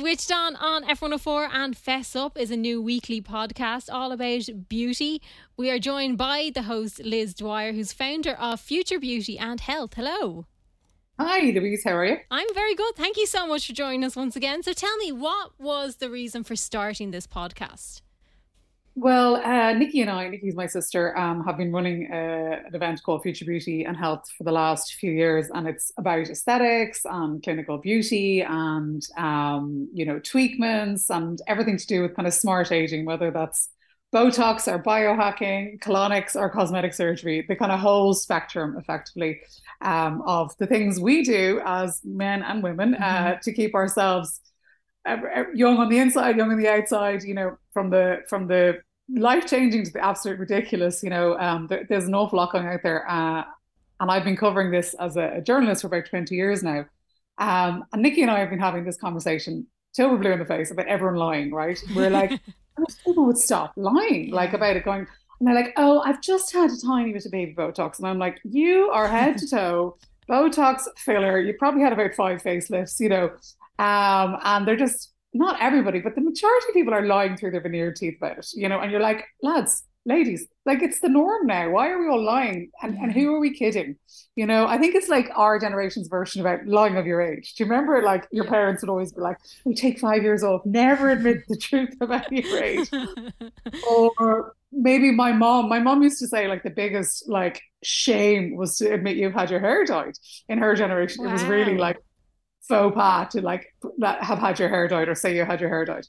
Switched 0.00 0.32
On 0.32 0.56
on 0.56 0.82
F104 0.84 1.50
and 1.52 1.76
Fess 1.76 2.16
Up 2.16 2.38
is 2.38 2.50
a 2.50 2.56
new 2.56 2.80
weekly 2.80 3.20
podcast 3.20 3.92
all 3.92 4.12
about 4.12 4.48
beauty. 4.66 5.20
We 5.58 5.70
are 5.70 5.78
joined 5.78 6.16
by 6.16 6.50
the 6.54 6.62
host 6.62 7.04
Liz 7.04 7.34
Dwyer, 7.34 7.74
who's 7.74 7.92
founder 7.92 8.32
of 8.32 8.60
Future 8.60 8.98
Beauty 8.98 9.38
and 9.38 9.60
Health. 9.60 9.92
Hello. 9.92 10.46
Hi, 11.18 11.40
Louise. 11.50 11.84
How 11.84 11.96
are 11.96 12.06
you? 12.06 12.16
I'm 12.30 12.46
very 12.54 12.74
good. 12.74 12.96
Thank 12.96 13.18
you 13.18 13.26
so 13.26 13.46
much 13.46 13.66
for 13.66 13.74
joining 13.74 14.02
us 14.04 14.16
once 14.16 14.36
again. 14.36 14.62
So 14.62 14.72
tell 14.72 14.96
me, 14.96 15.12
what 15.12 15.50
was 15.60 15.96
the 15.96 16.08
reason 16.08 16.44
for 16.44 16.56
starting 16.56 17.10
this 17.10 17.26
podcast? 17.26 18.00
Well, 18.96 19.36
uh, 19.36 19.72
Nikki 19.72 20.00
and 20.00 20.10
I, 20.10 20.28
Nikki's 20.28 20.56
my 20.56 20.66
sister, 20.66 21.16
um, 21.16 21.44
have 21.44 21.56
been 21.56 21.72
running 21.72 22.08
uh, 22.12 22.66
an 22.66 22.74
event 22.74 23.02
called 23.02 23.22
Future 23.22 23.44
Beauty 23.44 23.84
and 23.84 23.96
Health 23.96 24.28
for 24.36 24.42
the 24.44 24.52
last 24.52 24.94
few 24.94 25.12
years, 25.12 25.48
and 25.54 25.68
it's 25.68 25.92
about 25.96 26.28
aesthetics 26.28 27.02
and 27.04 27.42
clinical 27.42 27.78
beauty 27.78 28.42
and 28.42 29.02
um, 29.16 29.88
you 29.94 30.04
know 30.04 30.18
tweakments 30.18 31.08
and 31.08 31.40
everything 31.46 31.76
to 31.76 31.86
do 31.86 32.02
with 32.02 32.16
kind 32.16 32.26
of 32.26 32.34
smart 32.34 32.72
aging, 32.72 33.04
whether 33.04 33.30
that's 33.30 33.68
Botox 34.12 34.66
or 34.66 34.82
biohacking, 34.82 35.78
colonics 35.80 36.34
or 36.34 36.50
cosmetic 36.50 36.92
surgery, 36.92 37.44
the 37.46 37.54
kind 37.54 37.70
of 37.70 37.78
whole 37.78 38.12
spectrum, 38.12 38.76
effectively, 38.76 39.40
um, 39.82 40.20
of 40.26 40.56
the 40.58 40.66
things 40.66 40.98
we 40.98 41.22
do 41.22 41.60
as 41.64 42.00
men 42.04 42.42
and 42.42 42.60
women 42.62 42.96
uh, 42.96 42.98
mm-hmm. 42.98 43.26
uh, 43.28 43.34
to 43.42 43.52
keep 43.52 43.74
ourselves 43.74 44.40
young 45.54 45.78
on 45.78 45.88
the 45.88 45.98
inside, 45.98 46.36
young 46.36 46.50
on 46.50 46.58
the 46.58 46.68
outside, 46.68 47.22
you 47.22 47.34
know, 47.34 47.56
from 47.72 47.90
the 47.90 48.22
from 48.28 48.46
the 48.46 48.80
life 49.08 49.46
changing 49.46 49.84
to 49.84 49.92
the 49.92 50.04
absolute 50.04 50.38
ridiculous. 50.38 51.02
You 51.02 51.10
know, 51.10 51.38
um, 51.38 51.66
there, 51.68 51.86
there's 51.88 52.06
an 52.06 52.14
awful 52.14 52.38
lot 52.38 52.52
going 52.52 52.66
out 52.66 52.82
there, 52.82 53.08
uh, 53.10 53.44
and 54.00 54.10
I've 54.10 54.24
been 54.24 54.36
covering 54.36 54.70
this 54.70 54.94
as 54.94 55.16
a, 55.16 55.36
a, 55.36 55.40
journalist 55.40 55.82
for 55.82 55.88
about 55.88 56.06
twenty 56.06 56.36
years 56.36 56.62
now. 56.62 56.86
Um, 57.38 57.84
and 57.92 58.02
Nikki 58.02 58.22
and 58.22 58.30
I 58.30 58.38
have 58.40 58.50
been 58.50 58.58
having 58.58 58.84
this 58.84 58.98
conversation 58.98 59.66
till 59.94 60.10
we're 60.10 60.18
blue 60.18 60.32
in 60.32 60.38
the 60.38 60.44
face 60.44 60.70
about 60.70 60.86
everyone 60.86 61.16
lying. 61.16 61.52
Right? 61.52 61.80
We're 61.94 62.10
like, 62.10 62.38
people 63.04 63.26
would 63.26 63.38
stop 63.38 63.72
lying, 63.76 64.30
like 64.30 64.52
about 64.52 64.76
it, 64.76 64.84
going. 64.84 65.06
And 65.40 65.48
they're 65.48 65.54
like, 65.54 65.72
"Oh, 65.76 66.00
I've 66.00 66.20
just 66.20 66.52
had 66.52 66.70
a 66.70 66.76
tiny 66.76 67.12
bit 67.12 67.24
of 67.24 67.32
baby 67.32 67.54
Botox," 67.54 67.98
and 67.98 68.06
I'm 68.06 68.18
like, 68.18 68.38
"You 68.44 68.90
are 68.90 69.08
head 69.08 69.38
to 69.38 69.48
toe." 69.48 69.96
Botox 70.28 70.82
filler. 70.96 71.40
You 71.40 71.54
probably 71.54 71.82
had 71.82 71.92
about 71.92 72.14
five 72.14 72.40
facelifts, 72.40 73.00
you 73.00 73.08
know, 73.08 73.30
um, 73.80 74.36
and 74.44 74.68
they're 74.68 74.76
just 74.76 75.12
not 75.32 75.56
everybody, 75.60 76.00
but 76.00 76.14
the 76.14 76.20
majority 76.20 76.66
of 76.68 76.74
people 76.74 76.92
are 76.92 77.06
lying 77.06 77.36
through 77.36 77.52
their 77.52 77.62
veneer 77.62 77.92
teeth 77.92 78.16
about 78.18 78.38
it, 78.38 78.46
you 78.54 78.68
know, 78.68 78.80
and 78.80 78.90
you're 78.90 79.00
like, 79.00 79.24
lads, 79.42 79.84
ladies, 80.04 80.46
like 80.66 80.82
it's 80.82 81.00
the 81.00 81.08
norm 81.08 81.46
now. 81.46 81.70
Why 81.70 81.88
are 81.90 81.98
we 81.98 82.08
all 82.08 82.22
lying? 82.22 82.70
And, 82.82 82.98
and 82.98 83.12
who 83.12 83.34
are 83.34 83.40
we 83.40 83.54
kidding? 83.54 83.96
You 84.34 84.46
know, 84.46 84.66
I 84.66 84.76
think 84.76 84.94
it's 84.94 85.08
like 85.08 85.30
our 85.34 85.58
generation's 85.58 86.08
version 86.08 86.40
about 86.40 86.66
lying 86.66 86.96
of 86.96 87.06
your 87.06 87.22
age. 87.22 87.54
Do 87.54 87.64
you 87.64 87.70
remember 87.70 88.02
like 88.02 88.26
your 88.32 88.44
parents 88.44 88.82
would 88.82 88.90
always 88.90 89.12
be 89.12 89.20
like, 89.20 89.38
we 89.64 89.74
take 89.74 89.98
five 89.98 90.22
years 90.22 90.42
off, 90.42 90.62
never 90.66 91.10
admit 91.10 91.38
the 91.48 91.56
truth 91.56 91.94
about 92.00 92.30
your 92.32 92.62
age. 92.62 92.90
or 93.90 94.54
maybe 94.72 95.10
my 95.10 95.32
mom, 95.32 95.68
my 95.68 95.78
mom 95.78 96.02
used 96.02 96.18
to 96.18 96.26
say 96.26 96.48
like 96.48 96.64
the 96.64 96.70
biggest 96.70 97.28
like 97.28 97.62
shame 97.82 98.56
was 98.56 98.76
to 98.78 98.92
admit 98.92 99.16
you've 99.16 99.32
had 99.32 99.50
your 99.50 99.60
hair 99.60 99.84
dyed 99.84 100.14
in 100.48 100.58
her 100.58 100.74
generation. 100.74 101.24
Wow. 101.24 101.30
It 101.30 101.32
was 101.34 101.44
really 101.44 101.78
like 101.78 101.98
faux 102.68 102.94
pas 102.94 103.28
to 103.32 103.40
like 103.40 103.66
have 103.98 104.38
had 104.38 104.58
your 104.58 104.68
hair 104.68 104.88
dyed 104.88 105.08
or 105.08 105.14
say 105.14 105.36
you 105.36 105.44
had 105.44 105.60
your 105.60 105.70
hair 105.70 105.84
dyed. 105.84 106.06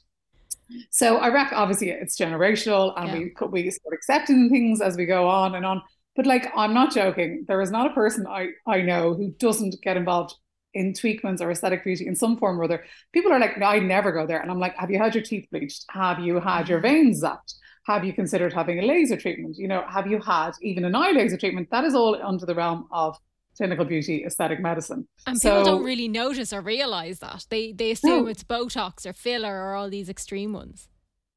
So 0.90 1.16
I 1.16 1.28
reckon 1.28 1.58
obviously 1.58 1.90
it's 1.90 2.18
generational 2.18 2.94
and 2.96 3.08
yeah. 3.08 3.46
we 3.50 3.64
we 3.64 3.70
start 3.70 3.94
accepting 3.94 4.48
things 4.48 4.80
as 4.80 4.96
we 4.96 5.06
go 5.06 5.28
on 5.28 5.54
and 5.54 5.66
on. 5.66 5.82
But 6.16 6.26
like 6.26 6.50
I'm 6.56 6.74
not 6.74 6.92
joking. 6.92 7.44
There 7.48 7.60
is 7.60 7.70
not 7.70 7.90
a 7.90 7.94
person 7.94 8.26
I 8.26 8.48
I 8.66 8.82
know 8.82 9.14
who 9.14 9.34
doesn't 9.38 9.76
get 9.82 9.96
involved 9.96 10.34
in 10.74 10.92
tweakments 10.92 11.40
or 11.40 11.50
aesthetic 11.50 11.84
beauty 11.84 12.06
in 12.06 12.16
some 12.16 12.36
form 12.36 12.60
or 12.60 12.64
other. 12.64 12.84
People 13.12 13.32
are 13.32 13.40
like, 13.40 13.58
no, 13.58 13.66
I 13.66 13.78
never 13.78 14.12
go 14.12 14.26
there. 14.26 14.40
And 14.40 14.50
I'm 14.50 14.58
like, 14.58 14.76
have 14.76 14.90
you 14.90 14.98
had 14.98 15.14
your 15.14 15.24
teeth 15.24 15.46
bleached? 15.50 15.84
Have 15.90 16.18
you 16.18 16.40
had 16.40 16.68
your 16.68 16.78
mm-hmm. 16.78 16.88
veins 16.88 17.22
zapped? 17.22 17.54
Have 17.86 18.04
you 18.04 18.12
considered 18.12 18.52
having 18.52 18.78
a 18.78 18.82
laser 18.82 19.16
treatment? 19.16 19.56
You 19.58 19.68
know, 19.68 19.84
have 19.88 20.06
you 20.06 20.20
had 20.20 20.52
even 20.62 20.84
an 20.84 20.94
eye 20.94 21.10
laser 21.10 21.36
treatment? 21.36 21.68
That 21.70 21.84
is 21.84 21.94
all 21.94 22.18
under 22.22 22.46
the 22.46 22.54
realm 22.54 22.86
of 22.92 23.18
clinical 23.56 23.84
beauty 23.84 24.24
aesthetic 24.24 24.60
medicine. 24.60 25.06
And 25.26 25.38
so, 25.38 25.50
people 25.50 25.64
don't 25.64 25.84
really 25.84 26.08
notice 26.08 26.52
or 26.52 26.60
realize 26.60 27.18
that. 27.20 27.46
They 27.50 27.72
they 27.72 27.90
assume 27.92 28.24
no. 28.24 28.30
it's 28.30 28.44
Botox 28.44 29.06
or 29.06 29.12
filler 29.12 29.54
or 29.54 29.74
all 29.74 29.90
these 29.90 30.08
extreme 30.08 30.52
ones. 30.52 30.88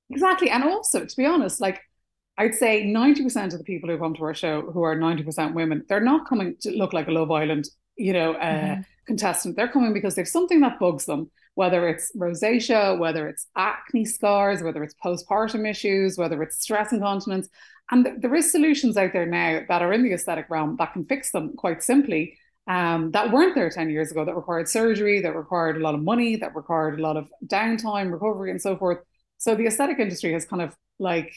Exactly. 0.10 0.50
And 0.50 0.64
also, 0.64 1.06
to 1.06 1.18
be 1.18 1.26
honest, 1.26 1.60
like 1.60 1.82
I'd 2.38 2.54
say 2.54 2.84
90% 2.86 3.54
of 3.54 3.60
the 3.60 3.64
people 3.64 3.90
who 3.90 3.98
come 3.98 4.14
to 4.16 4.24
our 4.24 4.34
show 4.34 4.62
who 4.62 4.84
are 4.84 4.96
90% 4.96 5.54
women, 5.54 5.84
they're 5.88 6.02
not 6.02 6.28
coming 6.28 6.56
to 6.62 6.72
look 6.72 6.94
like 6.94 7.08
a 7.08 7.12
Love 7.12 7.32
Island, 7.32 7.70
you 7.98 8.14
know, 8.14 8.34
uh, 8.34 8.46
mm-hmm. 8.46 8.82
contestant. 9.06 9.56
They're 9.56 9.68
coming 9.68 9.94
because 9.94 10.16
they've 10.16 10.28
something 10.28 10.62
that 10.62 10.80
bugs 10.80 11.06
them, 11.06 11.32
whether 11.56 11.88
it's 11.88 12.12
rosacea, 12.16 12.98
whether 12.98 13.28
it's 13.28 13.48
acne 13.56 14.06
scars, 14.06 14.62
whether 14.62 14.84
it's 14.84 14.96
postpartum 15.04 15.70
issues, 15.70 16.18
whether 16.18 16.42
it's 16.44 16.62
stress 16.62 16.92
incontinence. 16.92 17.50
And 17.92 18.22
there 18.22 18.36
is 18.36 18.52
solutions 18.52 18.98
out 18.98 19.14
there 19.14 19.26
now 19.26 19.62
that 19.68 19.82
are 19.82 19.94
in 19.94 20.04
the 20.04 20.14
aesthetic 20.14 20.50
realm 20.50 20.76
that 20.78 20.94
can 20.94 21.06
fix 21.06 21.32
them 21.32 21.54
quite 21.56 21.84
simply. 21.84 22.38
Um, 22.68 23.12
that 23.12 23.32
weren't 23.32 23.54
there 23.54 23.70
10 23.70 23.92
years 23.92 24.12
ago, 24.12 24.26
that 24.26 24.36
required 24.36 24.68
surgery, 24.68 25.22
that 25.22 25.36
required 25.36 25.78
a 25.78 25.82
lot 25.82 25.94
of 25.94 26.02
money, 26.02 26.36
that 26.38 26.56
required 26.56 27.00
a 27.00 27.04
lot 27.04 27.16
of 27.16 27.32
downtime, 27.46 28.12
recovery, 28.12 28.50
and 28.50 28.62
so 28.62 28.76
forth. 28.76 29.00
So 29.38 29.54
the 29.54 29.68
aesthetic 29.68 30.00
industry 30.00 30.34
has 30.34 30.46
kind 30.46 30.64
of 30.64 30.76
like 30.98 31.36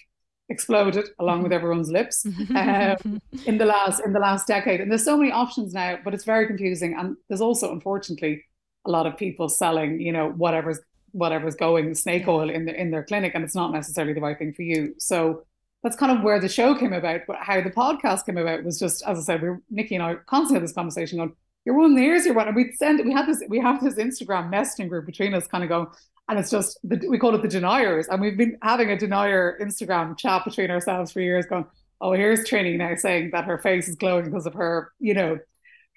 exploded 0.49 1.07
along 1.19 1.43
with 1.43 1.53
everyone's 1.53 1.91
lips 1.91 2.25
um, 2.27 3.21
in 3.47 3.59
the 3.59 3.67
last 3.67 4.01
in 4.05 4.13
the 4.13 4.19
last 4.19 4.47
decade. 4.47 4.81
And 4.81 4.91
there's 4.91 5.05
so 5.05 5.17
many 5.17 5.31
options 5.31 5.75
now, 5.75 5.99
but 6.05 6.15
it's 6.15 6.25
very 6.25 6.47
confusing. 6.47 6.97
And 6.99 7.17
there's 7.29 7.41
also, 7.41 7.73
unfortunately, 7.73 8.45
a 8.87 8.91
lot 8.91 9.07
of 9.07 9.17
people 9.17 9.49
selling, 9.49 10.01
you 10.01 10.13
know, 10.13 10.31
whatever's 10.31 10.81
whatever's 11.13 11.57
going 11.57 11.95
snake 11.95 12.29
oil 12.29 12.51
in 12.51 12.65
their 12.65 12.75
in 12.75 12.91
their 12.91 13.05
clinic, 13.05 13.33
and 13.35 13.45
it's 13.45 13.55
not 13.55 13.73
necessarily 13.73 14.15
the 14.15 14.21
right 14.21 14.39
thing 14.39 14.53
for 14.53 14.63
you. 14.63 14.95
So 14.99 15.45
that's 15.83 15.97
kind 15.97 16.17
of 16.17 16.25
where 16.25 16.41
the 16.41 16.49
show 16.49 16.75
came 16.75 16.93
about. 16.93 17.21
But 17.27 17.37
how 17.41 17.61
the 17.61 17.71
podcast 17.71 18.27
came 18.27 18.37
about 18.37 18.65
was 18.65 18.79
just, 18.79 19.03
as 19.07 19.19
I 19.19 19.23
said, 19.23 19.43
we 19.43 19.51
were, 19.51 19.63
Nikki 19.71 19.95
and 19.95 20.05
I 20.05 20.17
constantly 20.27 20.57
had 20.57 20.65
this 20.65 20.75
conversation 20.75 21.21
on 21.21 21.35
you're 21.65 21.77
one 21.77 21.91
of 21.91 21.97
the 21.97 22.03
ears, 22.03 22.25
you're 22.25 22.35
one. 22.35 22.49
And 22.49 22.57
we'd 22.57 22.75
send, 22.77 23.05
we 23.05 23.13
had 23.13 23.27
this, 23.27 23.43
we 23.49 23.61
have 23.61 23.83
this 23.83 23.97
Instagram 23.97 24.51
messaging 24.51 24.89
group 24.89 25.05
between 25.05 25.35
us 25.35 25.47
kind 25.47 25.63
of 25.63 25.69
going, 25.69 25.87
and 26.29 26.39
it's 26.39 26.51
just, 26.51 26.79
the, 26.85 27.07
we 27.09 27.19
call 27.19 27.35
it 27.35 27.43
the 27.43 27.49
deniers. 27.49 28.09
And 28.09 28.21
we've 28.21 28.37
been 28.37 28.59
having 28.63 28.91
a 28.91 28.99
denier 28.99 29.59
Instagram 29.61 30.17
chat 30.17 30.45
between 30.45 30.71
ourselves 30.71 31.13
for 31.13 31.21
years 31.21 31.47
going, 31.47 31.67
oh, 32.01 32.13
here's 32.13 32.41
Trinny 32.41 32.77
now 32.77 32.95
saying 32.95 33.31
that 33.33 33.45
her 33.45 33.59
face 33.59 33.89
is 33.89 33.97
glowing 33.97 34.27
because 34.27 34.47
of 34.47 34.55
her, 34.55 34.93
you 35.01 35.15
know, 35.15 35.39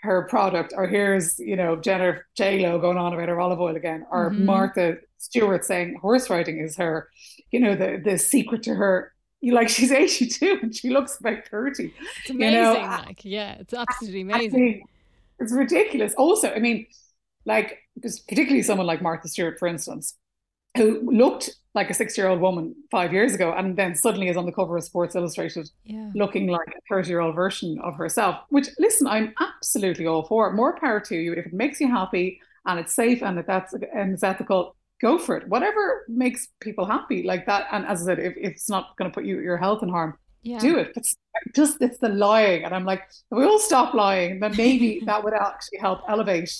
her 0.02 0.24
product, 0.24 0.74
or 0.76 0.88
here's, 0.88 1.38
you 1.38 1.56
know, 1.56 1.76
Jennifer 1.76 2.26
J-Lo 2.36 2.80
going 2.80 2.98
on 2.98 3.14
about 3.14 3.30
her 3.30 3.40
olive 3.40 3.60
oil 3.60 3.76
again, 3.76 4.06
or 4.10 4.32
mm-hmm. 4.32 4.46
Martha 4.46 4.98
Stewart 5.18 5.64
saying 5.64 6.00
horse 6.02 6.30
riding 6.30 6.60
is 6.60 6.76
her, 6.78 7.10
you 7.52 7.60
know, 7.60 7.76
the, 7.76 8.02
the 8.04 8.18
secret 8.18 8.64
to 8.64 8.74
her 8.74 9.14
you 9.42 9.54
like 9.54 9.70
she's 9.70 9.92
82 9.92 10.60
and 10.62 10.76
she 10.76 10.90
looks 10.90 11.20
about 11.20 11.48
30 11.48 11.94
it's 12.22 12.30
amazing 12.30 12.54
you 12.54 12.62
know? 12.62 12.74
like 12.74 13.26
yeah 13.26 13.54
it's 13.60 13.74
absolutely 13.74 14.22
amazing 14.22 14.54
I 14.54 14.64
mean, 14.64 14.84
it's 15.40 15.52
ridiculous 15.52 16.14
also 16.14 16.52
i 16.52 16.60
mean 16.60 16.86
like 17.46 17.80
particularly 18.02 18.62
someone 18.62 18.88
like 18.88 19.02
martha 19.02 19.28
stewart 19.28 19.60
for 19.60 19.68
instance 19.68 20.16
who 20.78 21.02
looked 21.12 21.50
like 21.74 21.90
a 21.90 21.94
six 21.94 22.18
year 22.18 22.28
old 22.28 22.42
woman 22.42 22.76
five 22.90 23.14
years 23.14 23.34
ago 23.34 23.54
and 23.54 23.78
then 23.78 23.96
suddenly 23.96 24.28
is 24.28 24.38
on 24.38 24.46
the 24.46 24.52
cover 24.52 24.78
of 24.78 24.84
sports 24.84 25.16
illustrated 25.16 25.70
yeah. 25.84 26.10
looking 26.16 26.48
like 26.48 26.68
a 26.68 26.82
30 26.90 27.10
year 27.10 27.20
old 27.20 27.36
version 27.36 27.80
of 27.84 27.96
herself 27.96 28.38
which 28.50 28.68
listen 28.80 29.08
i'm 29.08 29.34
absolutely 29.40 30.06
all 30.06 30.24
for 30.24 30.52
more 30.52 30.78
power 30.80 31.00
to 31.00 31.16
you 31.16 31.34
if 31.34 31.46
it 31.46 31.54
makes 31.54 31.80
you 31.80 31.90
happy 31.90 32.40
and 32.66 32.80
it's 32.80 32.94
safe 32.94 33.24
and 33.24 33.38
that 33.38 33.48
that's 33.48 33.74
and 33.74 34.14
it's 34.14 34.24
ethical 34.24 34.76
go 35.02 35.18
for 35.18 35.36
it. 35.36 35.48
Whatever 35.48 36.06
makes 36.08 36.48
people 36.60 36.86
happy, 36.86 37.24
like 37.24 37.46
that. 37.48 37.68
And 37.72 37.86
as 37.86 38.04
I 38.04 38.06
said, 38.06 38.20
if, 38.20 38.34
if 38.38 38.54
it's 38.54 38.70
not 38.70 38.96
going 38.98 39.10
to 39.10 39.14
put 39.14 39.26
you 39.26 39.40
your 39.40 39.58
health 39.58 39.84
in 39.84 39.90
harm, 39.90 40.18
yeah. 40.44 40.60
do 40.60 40.78
it. 40.78 40.94
It's 40.96 41.18
just 41.56 41.82
it's 41.82 41.98
the 41.98 42.10
lying, 42.10 42.64
and 42.64 42.74
I'm 42.74 42.86
like, 42.86 43.02
if 43.10 43.38
we 43.38 43.44
all 43.44 43.60
stop 43.60 43.94
lying, 43.94 44.40
then 44.40 44.56
maybe 44.58 45.02
that 45.06 45.24
would 45.24 45.34
actually 45.34 45.80
help 45.80 46.02
elevate, 46.08 46.54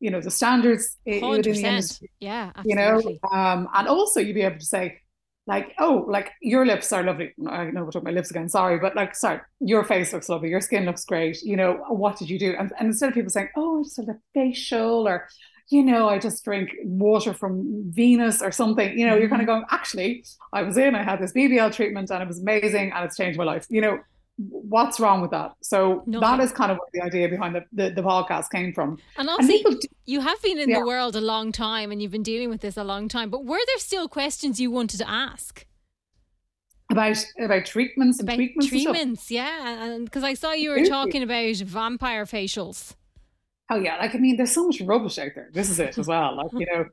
you 0.00 0.10
know, 0.10 0.20
the 0.20 0.30
standards 0.30 0.96
100%. 1.06 1.36
within 1.36 1.52
the 1.52 1.68
industry. 1.68 2.10
Yeah, 2.20 2.52
absolutely. 2.54 3.12
you 3.12 3.20
know, 3.22 3.38
um, 3.38 3.68
and 3.74 3.88
also 3.88 4.20
you'd 4.20 4.34
be 4.34 4.42
able 4.42 4.58
to 4.58 4.64
say. 4.64 5.00
Like 5.48 5.74
oh, 5.78 6.04
like 6.08 6.32
your 6.42 6.66
lips 6.66 6.92
are 6.92 7.04
lovely. 7.04 7.32
I 7.48 7.66
know 7.66 7.84
we're 7.84 7.92
talking 7.92 8.00
about 8.00 8.04
My 8.06 8.10
lips 8.10 8.32
again. 8.32 8.48
Sorry, 8.48 8.80
but 8.80 8.96
like, 8.96 9.14
sorry, 9.14 9.38
your 9.60 9.84
face 9.84 10.12
looks 10.12 10.28
lovely. 10.28 10.48
Your 10.48 10.60
skin 10.60 10.84
looks 10.84 11.04
great. 11.04 11.40
You 11.40 11.54
know, 11.54 11.74
what 11.86 12.18
did 12.18 12.28
you 12.28 12.36
do? 12.36 12.56
And, 12.58 12.72
and 12.80 12.88
instead 12.88 13.10
of 13.10 13.14
people 13.14 13.30
saying, 13.30 13.50
"Oh, 13.56 13.78
I 13.78 13.82
just 13.84 13.96
had 13.96 14.08
a 14.08 14.16
facial," 14.34 15.06
or 15.06 15.28
you 15.68 15.82
know, 15.82 16.08
I 16.08 16.18
just 16.18 16.44
drink 16.44 16.70
water 16.84 17.34
from 17.34 17.84
Venus 17.90 18.40
or 18.40 18.52
something. 18.52 18.96
You 18.98 19.06
know, 19.06 19.16
you're 19.16 19.28
kind 19.28 19.42
of 19.42 19.48
mm-hmm. 19.48 19.60
going, 19.60 19.66
actually, 19.70 20.24
I 20.52 20.62
was 20.62 20.76
in, 20.76 20.94
I 20.94 21.02
had 21.02 21.20
this 21.20 21.32
BBL 21.32 21.74
treatment 21.74 22.10
and 22.10 22.22
it 22.22 22.28
was 22.28 22.40
amazing 22.40 22.92
and 22.94 23.04
it's 23.04 23.16
changed 23.16 23.38
my 23.38 23.44
life. 23.44 23.66
You 23.68 23.80
know, 23.80 23.98
what's 24.36 25.00
wrong 25.00 25.20
with 25.20 25.30
that? 25.30 25.54
So 25.62 26.02
Nothing. 26.06 26.20
that 26.20 26.40
is 26.40 26.52
kind 26.52 26.70
of 26.70 26.78
what 26.78 26.88
the 26.92 27.02
idea 27.02 27.28
behind 27.28 27.54
the, 27.54 27.64
the, 27.72 27.90
the 27.90 28.02
podcast 28.02 28.50
came 28.50 28.72
from. 28.72 28.98
And 29.16 29.28
also, 29.28 29.42
and 29.42 29.80
do, 29.80 29.88
you 30.04 30.20
have 30.20 30.40
been 30.42 30.58
in 30.58 30.68
yeah. 30.68 30.80
the 30.80 30.86
world 30.86 31.16
a 31.16 31.20
long 31.20 31.52
time 31.52 31.90
and 31.90 32.02
you've 32.02 32.12
been 32.12 32.22
dealing 32.22 32.50
with 32.50 32.60
this 32.60 32.76
a 32.76 32.84
long 32.84 33.08
time, 33.08 33.30
but 33.30 33.44
were 33.44 33.60
there 33.66 33.78
still 33.78 34.08
questions 34.08 34.60
you 34.60 34.70
wanted 34.70 34.98
to 34.98 35.08
ask? 35.08 35.66
About 36.88 37.16
about 37.40 37.66
treatments 37.66 38.20
and 38.20 38.28
about 38.28 38.36
treatments, 38.36 38.68
treatments, 38.68 39.30
yeah, 39.30 39.84
and 39.84 40.04
because 40.04 40.22
I 40.22 40.34
saw 40.34 40.52
you 40.52 40.70
were 40.70 40.84
talking 40.84 41.20
about 41.20 41.56
vampire 41.56 42.24
facials. 42.26 42.94
Oh 43.68 43.76
yeah, 43.76 43.96
like 43.96 44.14
I 44.14 44.18
mean, 44.18 44.36
there's 44.36 44.52
so 44.52 44.66
much 44.66 44.80
rubbish 44.80 45.18
out 45.18 45.32
there. 45.34 45.50
This 45.52 45.68
is 45.68 45.80
it 45.80 45.98
as 45.98 46.06
well. 46.06 46.36
Like 46.36 46.52
you 46.52 46.66
know, 46.72 46.84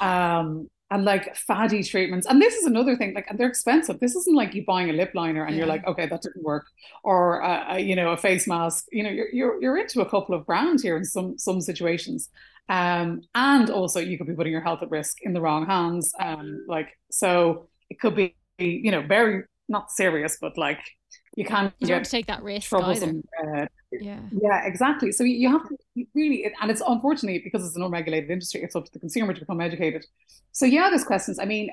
um, 0.04 0.68
and 0.90 1.04
like 1.04 1.34
fatty 1.34 1.82
treatments. 1.82 2.26
And 2.26 2.40
this 2.40 2.54
is 2.54 2.64
another 2.64 2.96
thing. 2.96 3.14
Like 3.14 3.26
and 3.28 3.38
they're 3.38 3.48
expensive. 3.48 3.98
This 3.98 4.14
isn't 4.14 4.36
like 4.36 4.54
you 4.54 4.64
buying 4.64 4.90
a 4.90 4.92
lip 4.92 5.12
liner 5.14 5.44
and 5.44 5.54
yeah. 5.54 5.60
you're 5.60 5.66
like, 5.66 5.86
okay, 5.86 6.06
that 6.06 6.22
didn't 6.22 6.44
work, 6.44 6.66
or 7.02 7.42
uh, 7.42 7.76
you 7.76 7.96
know, 7.96 8.10
a 8.10 8.16
face 8.16 8.46
mask. 8.46 8.86
You 8.92 9.02
know, 9.02 9.10
you're 9.10 9.28
you're 9.32 9.60
you're 9.60 9.78
into 9.78 10.00
a 10.00 10.08
couple 10.08 10.34
of 10.34 10.46
grand 10.46 10.80
here 10.80 10.96
in 10.96 11.04
some 11.04 11.38
some 11.38 11.60
situations. 11.60 12.28
Um, 12.68 13.22
and 13.34 13.70
also 13.70 14.00
you 14.00 14.18
could 14.18 14.26
be 14.26 14.34
putting 14.34 14.52
your 14.52 14.60
health 14.60 14.82
at 14.82 14.90
risk 14.90 15.18
in 15.22 15.32
the 15.32 15.40
wrong 15.40 15.66
hands. 15.66 16.12
Um, 16.20 16.64
like 16.68 16.88
so, 17.10 17.68
it 17.90 18.00
could 18.00 18.14
be 18.14 18.36
you 18.58 18.90
know 18.90 19.02
very 19.02 19.44
not 19.68 19.90
serious, 19.90 20.38
but 20.40 20.56
like 20.56 20.80
you 21.36 21.44
can't 21.44 21.72
you 21.78 21.86
don't 21.86 22.08
take 22.08 22.26
that 22.26 22.42
risk 22.42 22.70
troublesome. 22.70 23.22
Uh, 23.38 23.66
yeah, 23.92 24.18
yeah, 24.32 24.66
exactly. 24.66 25.12
So 25.12 25.22
you 25.22 25.50
have 25.50 25.68
to 25.68 25.76
really, 26.14 26.50
and 26.60 26.70
it's 26.70 26.82
unfortunately 26.86 27.40
because 27.44 27.64
it's 27.66 27.76
an 27.76 27.82
unregulated 27.82 28.30
industry, 28.30 28.62
it's 28.62 28.74
up 28.74 28.86
to 28.86 28.92
the 28.92 28.98
consumer 28.98 29.34
to 29.34 29.40
become 29.40 29.60
educated. 29.60 30.06
So 30.52 30.64
yeah, 30.64 30.88
there's 30.88 31.04
questions. 31.04 31.38
I 31.38 31.44
mean, 31.44 31.70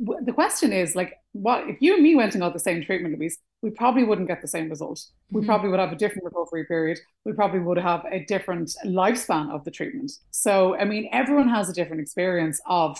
the 0.00 0.32
question 0.32 0.72
is 0.72 0.96
like, 0.96 1.14
what 1.32 1.68
if 1.68 1.76
you 1.80 1.94
and 1.94 2.02
me 2.02 2.16
went 2.16 2.34
and 2.34 2.40
got 2.40 2.54
the 2.54 2.58
same 2.58 2.82
treatment, 2.82 3.16
Louise? 3.16 3.38
We 3.60 3.70
probably 3.70 4.04
wouldn't 4.04 4.26
get 4.26 4.40
the 4.40 4.48
same 4.48 4.70
result. 4.70 5.04
We 5.30 5.40
mm-hmm. 5.40 5.46
probably 5.46 5.68
would 5.68 5.80
have 5.80 5.92
a 5.92 5.96
different 5.96 6.24
recovery 6.24 6.64
period. 6.64 6.98
We 7.24 7.32
probably 7.32 7.60
would 7.60 7.78
have 7.78 8.04
a 8.10 8.24
different 8.24 8.74
lifespan 8.86 9.54
of 9.54 9.64
the 9.64 9.70
treatment. 9.70 10.12
So 10.30 10.76
I 10.76 10.86
mean, 10.86 11.10
everyone 11.12 11.50
has 11.50 11.68
a 11.68 11.74
different 11.74 12.00
experience 12.00 12.58
of 12.66 12.98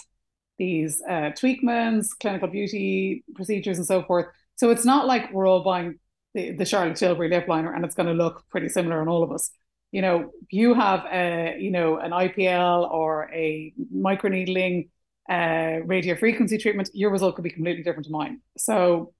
these 0.59 1.03
uh, 1.09 1.33
tweakments, 1.33 2.09
clinical 2.21 2.49
beauty 2.49 3.25
procedures, 3.35 3.79
and 3.79 3.87
so 3.87 4.03
forth. 4.03 4.27
So 4.57 4.71
it's 4.71 4.85
not 4.85 5.07
like 5.07 5.33
we're 5.33 5.49
all 5.49 5.63
buying 5.65 5.99
the, 6.35 6.53
the 6.53 6.65
Charlotte 6.65 6.97
Tilbury 6.97 7.29
lip 7.29 7.49
liner 7.49 7.73
and 7.73 7.85
it's 7.85 7.95
going 7.95 8.09
to 8.09 8.13
look 8.13 8.45
pretty 8.51 8.69
similar 8.69 9.01
on 9.01 9.09
all 9.09 9.23
of 9.23 9.33
us. 9.33 9.51
You 9.93 10.03
know, 10.03 10.31
you 10.51 10.75
have 10.75 11.05
a, 11.13 11.57
you 11.59 11.71
know, 11.71 11.99
an 11.99 12.11
IPL 12.11 12.91
or 12.91 13.31
a 13.33 13.73
microneedling 13.95 14.89
uh, 15.29 15.79
radio 15.85 16.15
frequency 16.17 16.59
treatment, 16.59 16.91
your 16.93 17.11
result 17.11 17.37
could 17.37 17.45
be 17.45 17.51
completely 17.51 17.83
different 17.83 18.07
to 18.07 18.13
mine. 18.13 18.41
So 18.59 19.15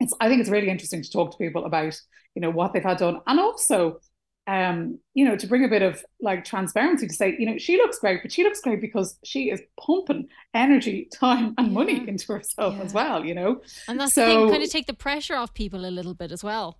it's, 0.00 0.12
I 0.20 0.28
think 0.28 0.40
it's 0.40 0.50
really 0.50 0.68
interesting 0.68 1.02
to 1.02 1.10
talk 1.10 1.30
to 1.30 1.38
people 1.38 1.64
about, 1.64 1.98
you 2.34 2.42
know, 2.42 2.50
what 2.50 2.72
they've 2.72 2.82
had 2.82 2.98
done 2.98 3.20
and 3.26 3.40
also 3.40 4.00
um, 4.46 4.98
you 5.14 5.24
know, 5.24 5.36
to 5.36 5.46
bring 5.46 5.64
a 5.64 5.68
bit 5.68 5.82
of 5.82 6.04
like 6.20 6.44
transparency 6.44 7.08
to 7.08 7.12
say, 7.12 7.36
you 7.38 7.46
know, 7.46 7.58
she 7.58 7.76
looks 7.76 7.98
great, 7.98 8.22
but 8.22 8.30
she 8.30 8.44
looks 8.44 8.60
great 8.60 8.80
because 8.80 9.18
she 9.24 9.50
is 9.50 9.60
pumping 9.80 10.28
energy, 10.54 11.08
time, 11.14 11.54
and 11.58 11.68
yeah. 11.68 11.72
money 11.72 12.08
into 12.08 12.32
herself 12.32 12.74
yeah. 12.76 12.82
as 12.82 12.92
well, 12.92 13.24
you 13.24 13.34
know. 13.34 13.60
And 13.88 13.98
that's 13.98 14.14
so, 14.14 14.24
the 14.24 14.32
thing, 14.32 14.50
kind 14.50 14.62
of 14.62 14.70
take 14.70 14.86
the 14.86 14.94
pressure 14.94 15.34
off 15.34 15.52
people 15.52 15.84
a 15.84 15.90
little 15.90 16.14
bit 16.14 16.30
as 16.30 16.44
well. 16.44 16.78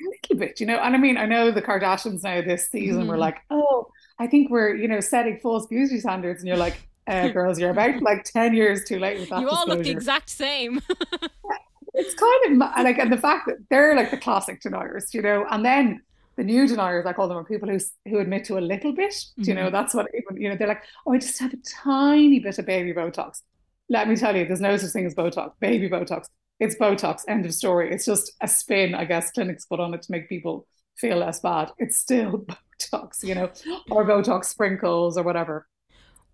A 0.00 0.04
little 0.04 0.46
bit, 0.46 0.60
you 0.60 0.66
know. 0.66 0.78
And 0.78 0.94
I 0.94 0.98
mean, 0.98 1.16
I 1.16 1.26
know 1.26 1.50
the 1.50 1.62
Kardashians 1.62 2.22
now 2.22 2.40
this 2.40 2.68
season 2.68 3.04
mm. 3.04 3.08
were 3.08 3.18
like, 3.18 3.38
oh, 3.50 3.88
I 4.18 4.26
think 4.26 4.50
we're, 4.50 4.74
you 4.74 4.88
know, 4.88 5.00
setting 5.00 5.38
false 5.42 5.66
beauty 5.66 6.00
standards, 6.00 6.40
and 6.40 6.48
you're 6.48 6.56
like, 6.56 6.88
uh, 7.06 7.28
girls, 7.32 7.58
you're 7.58 7.70
about 7.70 8.00
like 8.00 8.24
ten 8.24 8.54
years 8.54 8.84
too 8.84 8.98
late 8.98 9.20
with 9.20 9.28
that. 9.28 9.40
You 9.40 9.48
all 9.48 9.66
disclosure. 9.66 9.78
look 9.78 9.84
the 9.84 9.90
exact 9.90 10.30
same. 10.30 10.80
it's 11.94 12.14
kind 12.14 12.62
of 12.62 12.84
like, 12.84 12.98
and 12.98 13.12
the 13.12 13.18
fact 13.18 13.46
that 13.46 13.56
they're 13.70 13.94
like 13.94 14.10
the 14.10 14.16
classic 14.16 14.60
deniers, 14.60 15.12
you 15.14 15.22
know, 15.22 15.46
and 15.50 15.64
then 15.64 16.02
the 16.36 16.44
new 16.44 16.66
deniers, 16.66 17.06
I 17.06 17.12
call 17.12 17.28
them, 17.28 17.38
are 17.38 17.44
people 17.44 17.68
who 17.68 17.78
who 18.08 18.18
admit 18.18 18.44
to 18.44 18.58
a 18.58 18.60
little 18.60 18.92
bit. 18.92 19.12
Mm-hmm. 19.12 19.42
you 19.42 19.54
know, 19.54 19.62
mm-hmm. 19.62 19.72
that's 19.72 19.94
what 19.94 20.06
even 20.14 20.40
you 20.40 20.48
know. 20.48 20.56
They're 20.56 20.68
like, 20.68 20.82
oh, 21.06 21.12
I 21.12 21.18
just 21.18 21.38
have 21.40 21.52
a 21.52 21.58
tiny 21.82 22.40
bit 22.40 22.58
of 22.58 22.66
baby 22.66 22.92
Botox. 22.92 23.40
Let 23.88 24.08
me 24.08 24.16
tell 24.16 24.36
you, 24.36 24.46
there's 24.46 24.60
no 24.60 24.76
such 24.76 24.90
thing 24.90 25.06
as 25.06 25.14
Botox, 25.14 25.52
baby 25.60 25.88
Botox. 25.88 26.26
It's 26.60 26.76
Botox. 26.76 27.22
End 27.28 27.46
of 27.46 27.54
story. 27.54 27.92
It's 27.92 28.04
just 28.04 28.32
a 28.40 28.48
spin, 28.48 28.94
I 28.94 29.04
guess, 29.04 29.30
clinics 29.30 29.66
put 29.66 29.80
on 29.80 29.94
it 29.94 30.02
to 30.02 30.12
make 30.12 30.28
people 30.28 30.66
feel 30.96 31.18
less 31.18 31.40
bad. 31.40 31.70
It's 31.78 31.96
still 31.96 32.46
Botox, 32.80 33.22
you 33.22 33.34
know, 33.34 33.50
or 33.90 34.04
Botox 34.04 34.46
sprinkles 34.46 35.16
or 35.16 35.22
whatever. 35.22 35.66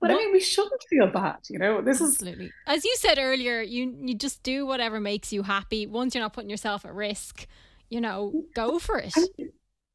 But 0.01 0.11
I 0.11 0.17
mean, 0.17 0.33
we 0.33 0.41
shouldn't 0.41 0.83
feel 0.91 1.07
bad, 1.07 1.39
you 1.49 1.61
know. 1.61 1.81
This 1.81 2.03
Absolutely. 2.03 2.47
is 2.47 2.53
as 2.67 2.85
you 2.85 2.93
said 2.97 3.19
earlier. 3.21 3.63
You 3.63 3.97
you 4.01 4.17
just 4.17 4.43
do 4.43 4.67
whatever 4.67 4.99
makes 4.99 5.33
you 5.33 5.45
happy. 5.45 5.87
Once 5.87 6.13
you're 6.13 6.25
not 6.25 6.33
putting 6.33 6.51
yourself 6.51 6.85
at 6.85 6.93
risk, 6.93 7.47
you 7.89 8.01
know, 8.01 8.45
go 8.53 8.81
for 8.81 8.99
it. 8.99 9.15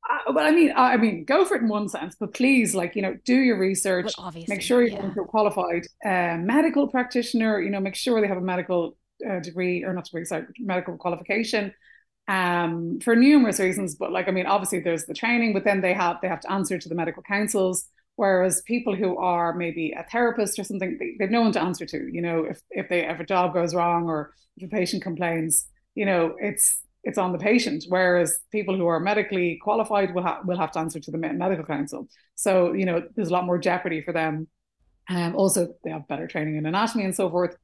Uh, 0.10 0.32
well, 0.34 0.48
I 0.48 0.52
mean, 0.52 0.74
I 0.76 0.98
mean, 0.98 1.26
go 1.26 1.44
for 1.44 1.56
it 1.56 1.62
in 1.62 1.68
one 1.68 1.90
sense, 1.90 2.16
but 2.20 2.34
please, 2.34 2.74
like 2.74 2.96
you 2.96 3.02
know, 3.02 3.18
do 3.26 3.36
your 3.36 3.58
research. 3.58 4.14
Well, 4.18 4.34
make 4.48 4.62
sure 4.62 4.82
you're 4.82 5.00
yeah. 5.00 5.12
a 5.22 5.26
qualified 5.26 5.86
uh, 6.06 6.38
medical 6.38 6.88
practitioner. 6.88 7.60
You 7.60 7.70
know, 7.70 7.80
make 7.80 7.96
sure 7.96 8.22
they 8.22 8.28
have 8.28 8.38
a 8.38 8.42
medical 8.42 8.98
uh, 9.28 9.40
degree 9.40 9.84
or 9.84 9.94
not 9.94 10.06
degree, 10.06 10.26
sorry, 10.26 10.46
medical 10.60 10.98
qualification. 10.98 11.74
Um, 12.30 13.00
for 13.00 13.16
numerous 13.16 13.60
reasons, 13.60 13.96
but 13.96 14.12
like 14.12 14.28
I 14.28 14.32
mean, 14.32 14.46
obviously 14.46 14.80
there's 14.80 15.06
the 15.06 15.14
training, 15.14 15.54
but 15.54 15.64
then 15.64 15.82
they 15.82 15.94
have 15.94 16.18
they 16.22 16.28
have 16.28 16.42
to 16.42 16.52
answer 16.52 16.78
to 16.78 16.90
the 16.90 16.96
medical 16.96 17.24
councils. 17.24 17.86
Whereas 18.18 18.64
people 18.66 18.96
who 18.96 19.16
are 19.18 19.54
maybe 19.54 19.92
a 19.92 20.04
therapist 20.04 20.58
or 20.58 20.64
something, 20.64 20.98
they, 20.98 21.16
they 21.20 21.26
have 21.26 21.32
no 21.32 21.42
one 21.42 21.52
to 21.52 21.62
answer 21.62 21.86
to. 21.86 22.10
You 22.12 22.22
know, 22.22 22.46
if 22.46 22.62
if 22.72 22.90
they 22.90 23.08
if 23.08 23.20
a 23.20 23.26
job 23.26 23.54
goes 23.54 23.76
wrong 23.76 24.10
or 24.10 24.34
if 24.58 24.68
a 24.68 24.76
patient 24.76 25.04
complains, 25.04 25.68
you 25.96 26.06
know, 26.06 26.36
it's 26.40 26.80
it's 27.08 27.18
on 27.18 27.32
the 27.32 27.40
patient. 27.52 27.86
Whereas 27.88 28.40
people 28.52 28.76
who 28.78 28.88
are 28.88 29.00
medically 29.00 29.58
qualified 29.68 30.14
will 30.14 30.28
have 30.30 30.46
will 30.46 30.60
have 30.64 30.74
to 30.74 30.80
answer 30.80 31.00
to 31.00 31.12
the 31.12 31.18
medical 31.18 31.66
council. 31.66 32.08
So 32.36 32.74
you 32.74 32.86
know 32.86 32.98
there's 33.16 33.30
a 33.30 33.34
lot 33.34 33.46
more 33.46 33.58
jeopardy 33.58 34.02
for 34.02 34.14
them. 34.14 34.48
Um, 35.10 35.36
also, 35.36 35.74
they 35.84 35.92
have 35.92 36.08
better 36.08 36.28
training 36.28 36.58
in 36.58 36.66
anatomy 36.66 37.06
and 37.06 37.16
so 37.16 37.30
forth. 37.30 37.56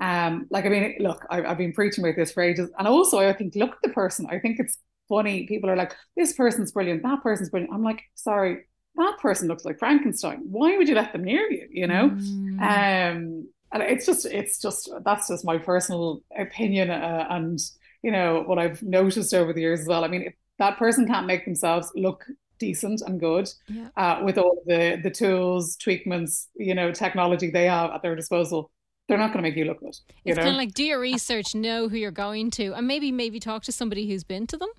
Um, 0.00 0.46
like 0.50 0.66
I 0.66 0.68
mean, 0.68 0.96
look, 1.00 1.26
I, 1.30 1.42
I've 1.42 1.58
been 1.58 1.72
preaching 1.72 2.04
about 2.04 2.16
this 2.16 2.32
for 2.32 2.42
ages, 2.42 2.70
and 2.78 2.86
also 2.86 3.18
I 3.18 3.32
think 3.32 3.54
look 3.54 3.72
at 3.72 3.82
the 3.82 3.94
person. 4.02 4.26
I 4.30 4.38
think 4.38 4.60
it's 4.60 4.76
funny. 5.08 5.46
People 5.46 5.68
are 5.70 5.76
like, 5.76 5.94
this 6.16 6.32
person's 6.34 6.72
brilliant, 6.72 7.02
that 7.02 7.22
person's 7.22 7.50
brilliant. 7.50 7.74
I'm 7.74 7.82
like, 7.82 8.02
sorry, 8.14 8.66
that 8.96 9.16
person 9.20 9.48
looks 9.48 9.64
like 9.64 9.78
Frankenstein. 9.78 10.40
Why 10.44 10.76
would 10.76 10.88
you 10.88 10.94
let 10.94 11.12
them 11.12 11.24
near 11.24 11.50
you? 11.50 11.66
You 11.70 11.86
know, 11.86 12.10
mm. 12.10 12.60
um, 12.60 13.48
and 13.72 13.82
it's 13.82 14.06
just, 14.06 14.26
it's 14.26 14.60
just 14.60 14.90
that's 15.04 15.28
just 15.28 15.44
my 15.44 15.58
personal 15.58 16.22
opinion, 16.36 16.90
uh, 16.90 17.26
and 17.30 17.58
you 18.02 18.10
know, 18.10 18.42
what 18.46 18.58
I've 18.58 18.82
noticed 18.82 19.34
over 19.34 19.52
the 19.52 19.60
years 19.60 19.80
as 19.80 19.86
well. 19.86 20.04
I 20.04 20.08
mean, 20.08 20.22
if 20.22 20.34
that 20.58 20.78
person 20.78 21.06
can't 21.06 21.26
make 21.26 21.44
themselves 21.44 21.90
look 21.94 22.26
decent 22.58 23.00
and 23.00 23.18
good 23.18 23.48
yeah. 23.68 23.88
uh, 23.96 24.20
with 24.22 24.38
all 24.38 24.62
the 24.66 25.00
the 25.02 25.10
tools, 25.10 25.76
tweakments, 25.76 26.46
you 26.54 26.74
know, 26.74 26.92
technology 26.92 27.50
they 27.50 27.64
have 27.66 27.90
at 27.90 28.02
their 28.02 28.14
disposal, 28.14 28.70
they're 29.08 29.18
not 29.18 29.32
going 29.32 29.42
to 29.42 29.42
make 29.42 29.56
you 29.56 29.64
look 29.64 29.80
good. 29.80 29.96
You 30.24 30.32
it's 30.32 30.38
kind 30.38 30.50
of 30.50 30.56
like 30.56 30.74
do 30.74 30.84
your 30.84 31.00
research, 31.00 31.54
know 31.54 31.88
who 31.88 31.96
you're 31.96 32.10
going 32.10 32.50
to, 32.52 32.74
and 32.74 32.86
maybe 32.86 33.10
maybe 33.10 33.40
talk 33.40 33.64
to 33.64 33.72
somebody 33.72 34.08
who's 34.08 34.24
been 34.24 34.46
to 34.48 34.56
them. 34.56 34.70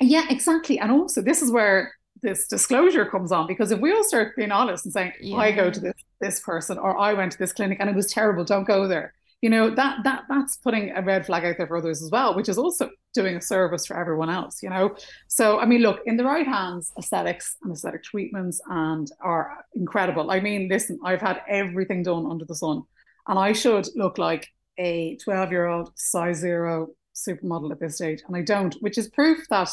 Yeah, 0.00 0.26
exactly. 0.28 0.78
And 0.78 0.90
also, 0.90 1.22
this 1.22 1.42
is 1.42 1.50
where 1.50 1.92
this 2.22 2.48
disclosure 2.48 3.04
comes 3.04 3.32
on 3.32 3.46
because 3.46 3.70
if 3.70 3.80
we 3.80 3.92
all 3.92 4.04
start 4.04 4.34
being 4.36 4.50
honest 4.50 4.84
and 4.86 4.92
saying, 4.92 5.12
yeah. 5.20 5.36
"I 5.36 5.52
go 5.52 5.70
to 5.70 5.80
this 5.80 5.94
this 6.20 6.40
person" 6.40 6.78
or 6.78 6.98
"I 6.98 7.12
went 7.12 7.32
to 7.32 7.38
this 7.38 7.52
clinic 7.52 7.78
and 7.80 7.90
it 7.90 7.96
was 7.96 8.12
terrible," 8.12 8.44
don't 8.44 8.64
go 8.64 8.86
there 8.86 9.14
you 9.44 9.50
know 9.50 9.68
that 9.68 9.98
that 10.04 10.24
that's 10.30 10.56
putting 10.56 10.90
a 10.92 11.02
red 11.02 11.26
flag 11.26 11.44
out 11.44 11.58
there 11.58 11.66
for 11.66 11.76
others 11.76 12.02
as 12.02 12.10
well 12.10 12.34
which 12.34 12.48
is 12.48 12.56
also 12.56 12.88
doing 13.12 13.36
a 13.36 13.42
service 13.42 13.84
for 13.84 13.94
everyone 13.94 14.30
else 14.30 14.62
you 14.62 14.70
know? 14.70 14.96
So 15.28 15.60
i 15.60 15.66
mean 15.66 15.82
look 15.82 16.00
in 16.06 16.16
the 16.16 16.24
right 16.24 16.46
hands 16.46 16.92
aesthetics 16.98 17.56
and 17.62 17.70
aesthetic 17.70 18.02
treatments 18.02 18.58
and 18.70 19.06
are 19.20 19.62
incredible. 19.74 20.30
I 20.30 20.40
mean 20.40 20.70
listen 20.70 20.98
i've 21.04 21.20
had 21.20 21.42
everything 21.46 22.02
done 22.02 22.24
under 22.24 22.46
the 22.46 22.54
sun 22.54 22.84
and 23.28 23.38
i 23.38 23.52
should 23.52 23.86
look 23.94 24.16
like 24.16 24.48
a 24.78 25.18
12 25.22 25.50
year 25.50 25.66
old 25.66 25.92
size 25.94 26.38
zero 26.38 26.88
supermodel 27.14 27.70
at 27.70 27.80
this 27.80 27.96
stage 27.96 28.22
and 28.26 28.34
i 28.34 28.40
don't 28.40 28.74
which 28.80 28.96
is 28.96 29.08
proof 29.08 29.46
that 29.50 29.70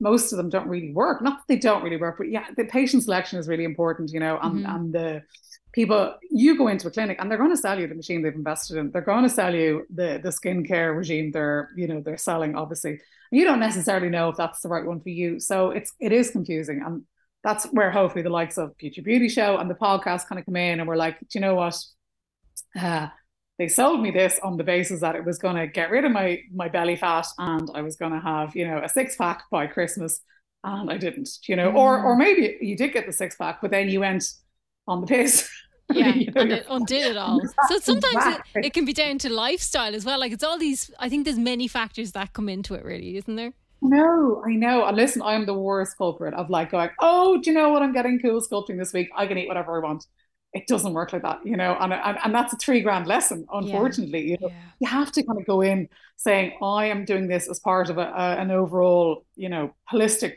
most 0.00 0.32
of 0.32 0.38
them 0.38 0.48
don't 0.48 0.68
really 0.68 0.92
work. 0.92 1.22
Not 1.22 1.38
that 1.38 1.48
they 1.48 1.58
don't 1.58 1.82
really 1.82 1.96
work 1.96 2.16
but 2.18 2.30
yeah 2.30 2.46
the 2.56 2.64
patient 2.64 3.04
selection 3.04 3.38
is 3.38 3.48
really 3.48 3.64
important 3.64 4.12
you 4.12 4.20
know 4.20 4.38
and, 4.42 4.56
mm-hmm. 4.56 4.74
and 4.74 4.92
the 4.92 5.22
people 5.72 6.14
you 6.30 6.58
go 6.58 6.68
into 6.68 6.88
a 6.88 6.90
clinic 6.90 7.18
and 7.20 7.30
they're 7.30 7.38
going 7.38 7.50
to 7.50 7.56
sell 7.56 7.78
you 7.78 7.86
the 7.86 7.94
machine 7.94 8.22
they've 8.22 8.34
invested 8.34 8.76
in. 8.76 8.90
They're 8.90 9.02
going 9.02 9.22
to 9.22 9.30
sell 9.30 9.54
you 9.54 9.86
the 9.94 10.20
the 10.22 10.30
skincare 10.30 10.96
regime 10.96 11.30
they're 11.30 11.70
you 11.76 11.86
know 11.86 12.00
they're 12.00 12.16
selling 12.16 12.56
obviously. 12.56 13.00
You 13.30 13.44
don't 13.44 13.60
necessarily 13.60 14.08
know 14.08 14.28
if 14.30 14.36
that's 14.36 14.60
the 14.60 14.68
right 14.68 14.84
one 14.84 15.00
for 15.00 15.10
you. 15.10 15.38
So 15.38 15.70
it's 15.70 15.92
it 16.00 16.12
is 16.12 16.30
confusing 16.30 16.82
and 16.84 17.04
that's 17.42 17.64
where 17.66 17.90
hopefully 17.90 18.22
the 18.22 18.30
likes 18.30 18.58
of 18.58 18.76
future 18.78 19.02
beauty 19.02 19.28
show 19.28 19.56
and 19.56 19.70
the 19.70 19.74
podcast 19.74 20.26
kind 20.26 20.38
of 20.38 20.44
come 20.44 20.56
in 20.56 20.80
and 20.80 20.88
we're 20.88 20.96
like 20.96 21.18
do 21.20 21.26
you 21.34 21.40
know 21.40 21.54
what? 21.54 21.76
Uh, 22.78 23.08
they 23.60 23.68
sold 23.68 24.00
me 24.00 24.10
this 24.10 24.40
on 24.42 24.56
the 24.56 24.64
basis 24.64 25.02
that 25.02 25.14
it 25.14 25.22
was 25.22 25.36
going 25.36 25.54
to 25.54 25.66
get 25.66 25.90
rid 25.90 26.06
of 26.06 26.12
my 26.12 26.40
my 26.50 26.66
belly 26.66 26.96
fat 26.96 27.26
and 27.36 27.68
I 27.74 27.82
was 27.82 27.94
going 27.94 28.12
to 28.12 28.20
have 28.20 28.56
you 28.56 28.66
know 28.66 28.80
a 28.82 28.88
six 28.88 29.16
pack 29.16 29.42
by 29.50 29.66
Christmas 29.66 30.22
and 30.64 30.90
I 30.90 30.96
didn't 30.96 31.28
you 31.46 31.56
know 31.56 31.70
mm. 31.70 31.74
or 31.74 32.02
or 32.02 32.16
maybe 32.16 32.56
you 32.62 32.74
did 32.74 32.94
get 32.94 33.04
the 33.04 33.12
six 33.12 33.36
pack 33.36 33.60
but 33.60 33.70
then 33.70 33.90
you 33.90 34.00
went 34.00 34.24
on 34.88 35.02
the 35.02 35.06
piss. 35.06 35.48
Yeah, 35.92 36.14
you 36.14 36.30
know, 36.30 36.42
and 36.42 36.52
it 36.52 36.66
undid 36.70 37.04
it 37.04 37.16
all. 37.16 37.40
So 37.68 37.80
sometimes 37.80 38.38
it, 38.54 38.66
it, 38.66 38.72
can 38.72 38.84
be 38.84 38.92
down 38.92 39.18
to 39.18 39.28
lifestyle 39.28 39.92
as 39.92 40.04
well. 40.04 40.20
Like 40.20 40.30
it's 40.30 40.44
all 40.44 40.56
these. 40.56 40.88
I 41.00 41.08
think 41.08 41.24
there's 41.24 41.36
many 41.36 41.66
factors 41.66 42.12
that 42.12 42.32
come 42.32 42.48
into 42.48 42.74
it, 42.74 42.84
really, 42.84 43.16
isn't 43.16 43.34
there? 43.34 43.54
No, 43.82 44.40
I 44.46 44.52
know. 44.54 44.84
And 44.84 44.96
listen, 44.96 45.20
I'm 45.20 45.46
the 45.46 45.54
worst 45.54 45.98
culprit 45.98 46.32
of 46.34 46.48
like 46.48 46.70
going, 46.70 46.90
oh, 47.00 47.40
do 47.40 47.50
you 47.50 47.56
know 47.56 47.70
what? 47.70 47.82
I'm 47.82 47.92
getting 47.92 48.20
cool 48.20 48.40
sculpting 48.40 48.78
this 48.78 48.92
week. 48.92 49.08
I 49.16 49.26
can 49.26 49.36
eat 49.36 49.48
whatever 49.48 49.76
I 49.76 49.80
want. 49.84 50.06
It 50.52 50.66
doesn't 50.66 50.92
work 50.92 51.12
like 51.12 51.22
that, 51.22 51.40
you 51.44 51.56
know. 51.56 51.76
And 51.78 51.92
and, 51.92 52.18
and 52.24 52.34
that's 52.34 52.52
a 52.52 52.56
three 52.56 52.80
grand 52.80 53.06
lesson. 53.06 53.46
Unfortunately, 53.52 54.22
yeah. 54.22 54.30
you 54.30 54.38
know, 54.40 54.48
yeah. 54.48 54.62
you 54.80 54.88
have 54.88 55.12
to 55.12 55.22
kind 55.22 55.38
of 55.38 55.46
go 55.46 55.60
in 55.60 55.88
saying, 56.16 56.54
I 56.62 56.86
am 56.86 57.04
doing 57.04 57.28
this 57.28 57.48
as 57.48 57.60
part 57.60 57.88
of 57.88 57.98
a, 57.98 58.02
a, 58.02 58.36
an 58.36 58.50
overall, 58.50 59.24
you 59.36 59.48
know, 59.48 59.74
holistic 59.90 60.34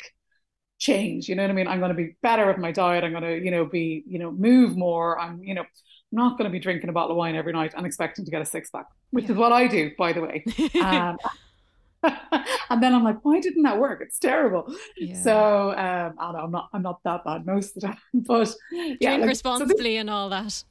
change. 0.79 1.27
You 1.27 1.36
know 1.36 1.43
what 1.43 1.51
I 1.51 1.53
mean? 1.53 1.67
I'm 1.67 1.79
going 1.79 1.89
to 1.89 1.96
be 1.96 2.15
better 2.22 2.48
with 2.48 2.58
my 2.58 2.72
diet. 2.72 3.03
I'm 3.03 3.12
going 3.12 3.24
to, 3.24 3.43
you 3.43 3.51
know, 3.51 3.65
be, 3.65 4.03
you 4.08 4.20
know, 4.20 4.32
move 4.32 4.77
more. 4.77 5.20
I'm, 5.20 5.43
you 5.43 5.55
know, 5.55 5.65
not 6.12 6.38
going 6.38 6.50
to 6.50 6.51
be 6.51 6.60
drinking 6.60 6.89
a 6.89 6.93
bottle 6.93 7.12
of 7.12 7.17
wine 7.17 7.36
every 7.36 7.53
night 7.53 7.74
and 7.75 7.86
expecting 7.86 8.24
to 8.24 8.32
get 8.32 8.41
a 8.41 8.46
six 8.46 8.70
pack, 8.70 8.86
which 9.12 9.25
yeah. 9.25 9.32
is 9.32 9.38
what 9.38 9.51
I 9.51 9.67
do, 9.67 9.91
by 9.98 10.13
the 10.13 10.22
way. 10.22 10.46
Um, 10.82 11.17
and 12.69 12.83
then 12.83 12.93
I'm 12.93 13.03
like, 13.03 13.24
why 13.24 13.39
didn't 13.39 13.63
that 13.63 13.79
work? 13.79 14.01
It's 14.01 14.19
terrible. 14.19 14.74
Yeah. 14.98 15.22
So 15.22 15.72
um, 15.72 16.15
I 16.19 16.43
am 16.43 16.51
not 16.51 16.69
I'm 16.74 16.81
not 16.81 17.00
that 17.03 17.24
bad 17.24 17.45
most 17.45 17.75
of 17.75 17.81
the 17.81 17.88
time, 17.88 17.98
but 18.13 18.53
yeah, 18.72 18.95
drink 19.00 19.22
like, 19.22 19.29
responsibly 19.29 19.75
so 19.75 19.83
this, 19.83 20.00
and 20.00 20.10
all 20.10 20.29
that. 20.29 20.63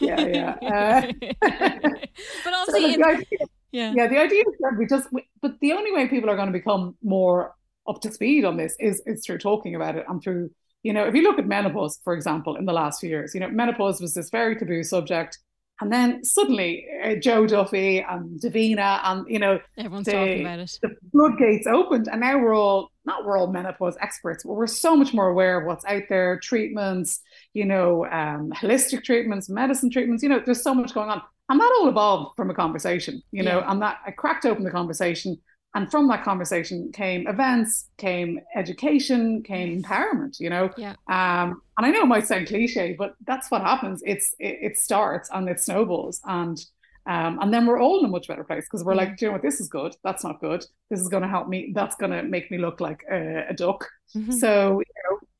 Yeah, 0.00 0.20
yeah. 0.20 0.56
Uh, 0.62 1.12
but 1.40 2.54
obviously, 2.54 2.94
so 2.94 3.04
idea, 3.04 3.24
yeah, 3.72 3.92
yeah. 3.96 4.06
The 4.06 4.18
idea 4.18 4.40
is 4.40 4.54
that 4.60 4.76
we 4.78 4.86
just, 4.86 5.08
but 5.40 5.58
the 5.60 5.72
only 5.72 5.92
way 5.92 6.08
people 6.08 6.28
are 6.28 6.36
going 6.36 6.48
to 6.48 6.52
become 6.52 6.96
more 7.02 7.54
up 7.88 8.00
to 8.02 8.12
speed 8.12 8.44
on 8.44 8.56
this 8.56 8.76
is 8.78 9.02
is 9.06 9.24
through 9.24 9.38
talking 9.38 9.74
about 9.74 9.96
it 9.96 10.04
and 10.08 10.22
through 10.22 10.50
you 10.82 10.92
know 10.92 11.06
if 11.06 11.14
you 11.14 11.22
look 11.22 11.38
at 11.38 11.46
menopause 11.46 11.98
for 12.04 12.12
example 12.12 12.56
in 12.56 12.66
the 12.66 12.72
last 12.72 13.00
few 13.00 13.08
years 13.08 13.34
you 13.34 13.40
know 13.40 13.48
menopause 13.48 14.00
was 14.00 14.14
this 14.14 14.30
very 14.30 14.54
taboo 14.54 14.82
subject 14.82 15.38
and 15.80 15.92
then 15.92 16.24
suddenly 16.24 16.86
uh, 17.04 17.14
Joe 17.14 17.46
Duffy 17.46 18.00
and 18.00 18.40
Davina 18.40 19.00
and 19.04 19.24
you 19.28 19.38
know 19.38 19.60
everyone's 19.76 20.06
the, 20.06 20.12
talking 20.12 20.40
about 20.40 20.58
it. 20.58 20.78
The 20.82 20.96
floodgates 21.12 21.66
opened, 21.66 22.08
and 22.10 22.20
now 22.20 22.38
we're 22.38 22.56
all 22.56 22.90
not 23.04 23.24
we're 23.24 23.38
all 23.38 23.46
menopause 23.46 23.96
experts, 24.00 24.44
but 24.44 24.54
we're 24.54 24.66
so 24.66 24.96
much 24.96 25.14
more 25.14 25.28
aware 25.28 25.60
of 25.60 25.66
what's 25.66 25.84
out 25.84 26.02
there, 26.08 26.38
treatments, 26.40 27.20
you 27.54 27.64
know, 27.64 28.04
um, 28.06 28.50
holistic 28.50 29.04
treatments, 29.04 29.48
medicine 29.48 29.90
treatments. 29.90 30.22
You 30.22 30.28
know, 30.30 30.42
there's 30.44 30.62
so 30.62 30.74
much 30.74 30.94
going 30.94 31.10
on, 31.10 31.22
and 31.48 31.60
that 31.60 31.76
all 31.78 31.88
evolved 31.88 32.36
from 32.36 32.50
a 32.50 32.54
conversation. 32.54 33.22
You 33.30 33.44
know, 33.44 33.58
yeah. 33.60 33.70
and 33.70 33.80
that 33.82 33.98
I 34.06 34.10
cracked 34.10 34.46
open 34.46 34.64
the 34.64 34.70
conversation, 34.70 35.38
and 35.78 35.88
from 35.88 36.08
that 36.08 36.24
conversation 36.24 36.90
came 36.90 37.28
events, 37.28 37.86
came 37.98 38.40
education, 38.56 39.44
came 39.44 39.80
empowerment, 39.80 40.40
you 40.40 40.50
know. 40.50 40.70
Yeah. 40.76 40.94
Um, 41.06 41.62
and 41.76 41.86
I 41.86 41.90
know 41.90 42.02
it 42.02 42.06
might 42.06 42.26
sound 42.26 42.48
cliche, 42.48 42.96
but 42.98 43.14
that's 43.24 43.48
what 43.48 43.62
happens. 43.62 44.02
It's 44.04 44.34
it, 44.40 44.58
it 44.60 44.76
starts 44.76 45.30
and 45.32 45.48
it 45.48 45.60
snowballs. 45.60 46.20
And 46.24 46.58
um, 47.06 47.38
and 47.40 47.54
then 47.54 47.64
we're 47.64 47.80
all 47.80 48.00
in 48.00 48.06
a 48.06 48.08
much 48.08 48.26
better 48.26 48.42
place 48.42 48.64
because 48.64 48.82
we're 48.82 48.96
like, 48.96 49.16
do 49.16 49.26
you 49.26 49.28
know 49.28 49.34
what, 49.34 49.42
this 49.42 49.60
is 49.60 49.68
good, 49.68 49.94
that's 50.02 50.24
not 50.24 50.40
good. 50.40 50.66
This 50.90 51.00
is 51.00 51.06
gonna 51.06 51.28
help 51.28 51.46
me, 51.46 51.70
that's 51.72 51.94
gonna 51.94 52.24
make 52.24 52.50
me 52.50 52.58
look 52.58 52.80
like 52.80 53.04
a, 53.08 53.46
a 53.50 53.54
duck. 53.54 53.88
Mm-hmm. 54.16 54.32
So, 54.32 54.80
you 54.80 54.94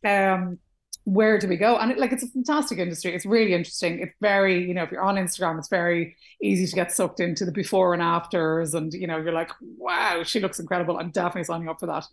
know, 0.04 0.34
um, 0.34 0.58
where 1.08 1.38
do 1.38 1.48
we 1.48 1.56
go? 1.56 1.78
And 1.78 1.90
it, 1.90 1.98
like 1.98 2.12
it's 2.12 2.22
a 2.22 2.28
fantastic 2.28 2.78
industry. 2.78 3.14
It's 3.14 3.24
really 3.24 3.54
interesting. 3.54 4.00
It's 4.00 4.14
very, 4.20 4.62
you 4.62 4.74
know, 4.74 4.82
if 4.82 4.90
you're 4.90 5.02
on 5.02 5.16
Instagram, 5.16 5.58
it's 5.58 5.68
very 5.68 6.16
easy 6.42 6.66
to 6.66 6.74
get 6.74 6.92
sucked 6.92 7.18
into 7.18 7.46
the 7.46 7.52
before 7.52 7.94
and 7.94 8.02
afters, 8.02 8.74
and 8.74 8.92
you 8.92 9.06
know, 9.06 9.16
you're 9.16 9.32
like, 9.32 9.50
wow, 9.78 10.22
she 10.22 10.38
looks 10.38 10.58
incredible. 10.58 10.98
I'm 10.98 11.10
definitely 11.10 11.44
signing 11.44 11.68
up 11.68 11.80
for 11.80 11.86
that. 11.86 12.04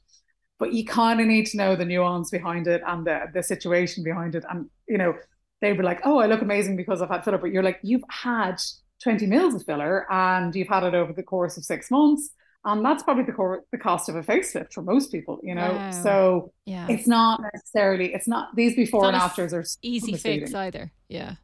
But 0.58 0.72
you 0.72 0.86
kind 0.86 1.20
of 1.20 1.28
need 1.28 1.48
to 1.48 1.58
know 1.58 1.76
the 1.76 1.84
nuance 1.84 2.30
behind 2.30 2.68
it 2.68 2.82
and 2.88 3.06
the 3.06 3.26
the 3.34 3.44
situation 3.44 4.04
behind 4.04 4.34
it. 4.34 4.46
And 4.50 4.70
you 4.88 4.98
know, 4.98 5.14
they 5.62 5.74
were 5.74 5.84
like, 5.84 6.00
oh, 6.06 6.20
I 6.20 6.28
look 6.28 6.42
amazing 6.42 6.78
because 6.78 7.02
I've 7.02 7.10
had 7.10 7.26
filler. 7.26 7.38
But 7.38 7.52
you're 7.52 7.64
like, 7.64 7.80
you've 7.84 8.04
had 8.10 8.62
20 9.04 9.28
mils 9.28 9.56
of 9.56 9.64
filler 9.64 10.10
and 10.10 10.56
you've 10.56 10.70
had 10.70 10.84
it 10.84 10.96
over 10.96 11.12
the 11.12 11.24
course 11.24 11.58
of 11.58 11.66
six 11.66 11.92
months 11.92 12.30
and 12.66 12.84
that's 12.84 13.04
probably 13.04 13.24
the, 13.24 13.32
core, 13.32 13.64
the 13.72 13.78
cost 13.78 14.10
of 14.10 14.16
a 14.16 14.24
facelift 14.24 14.74
for 14.74 14.82
most 14.82 15.12
people, 15.12 15.40
you 15.44 15.54
know. 15.54 15.72
Wow. 15.72 15.92
So 15.92 16.54
yeah. 16.66 16.88
it's 16.90 17.08
not 17.08 17.42
necessarily 17.54 18.14
it's 18.14 18.28
not 18.28 18.56
these 18.56 18.76
before 18.76 19.06
and 19.06 19.16
afters 19.16 19.54
are 19.54 19.64
easy 19.82 20.18
fix 20.18 20.54
either. 20.54 20.92
Yeah. 21.08 21.36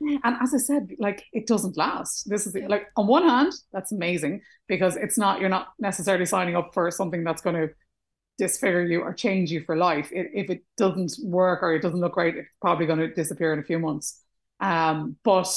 And 0.00 0.36
as 0.42 0.54
I 0.54 0.58
said, 0.58 0.90
like 0.98 1.24
it 1.32 1.46
doesn't 1.46 1.76
last. 1.76 2.28
This 2.28 2.46
is 2.46 2.52
the, 2.52 2.66
like 2.68 2.86
on 2.96 3.06
one 3.06 3.22
hand, 3.22 3.52
that's 3.72 3.92
amazing 3.92 4.42
because 4.66 4.96
it's 4.96 5.18
not 5.18 5.40
you're 5.40 5.48
not 5.50 5.68
necessarily 5.78 6.26
signing 6.26 6.56
up 6.56 6.72
for 6.72 6.90
something 6.90 7.22
that's 7.22 7.42
going 7.42 7.56
to 7.56 7.74
disfigure 8.38 8.84
you 8.84 9.00
or 9.00 9.12
change 9.12 9.50
you 9.50 9.62
for 9.64 9.76
life. 9.76 10.10
It, 10.12 10.30
if 10.34 10.50
it 10.50 10.64
doesn't 10.76 11.14
work 11.22 11.62
or 11.62 11.74
it 11.74 11.82
doesn't 11.82 12.00
look 12.00 12.16
right, 12.16 12.36
it's 12.36 12.48
probably 12.60 12.86
going 12.86 12.98
to 12.98 13.12
disappear 13.12 13.52
in 13.52 13.58
a 13.58 13.64
few 13.64 13.78
months. 13.78 14.22
Um, 14.60 15.16
but 15.22 15.48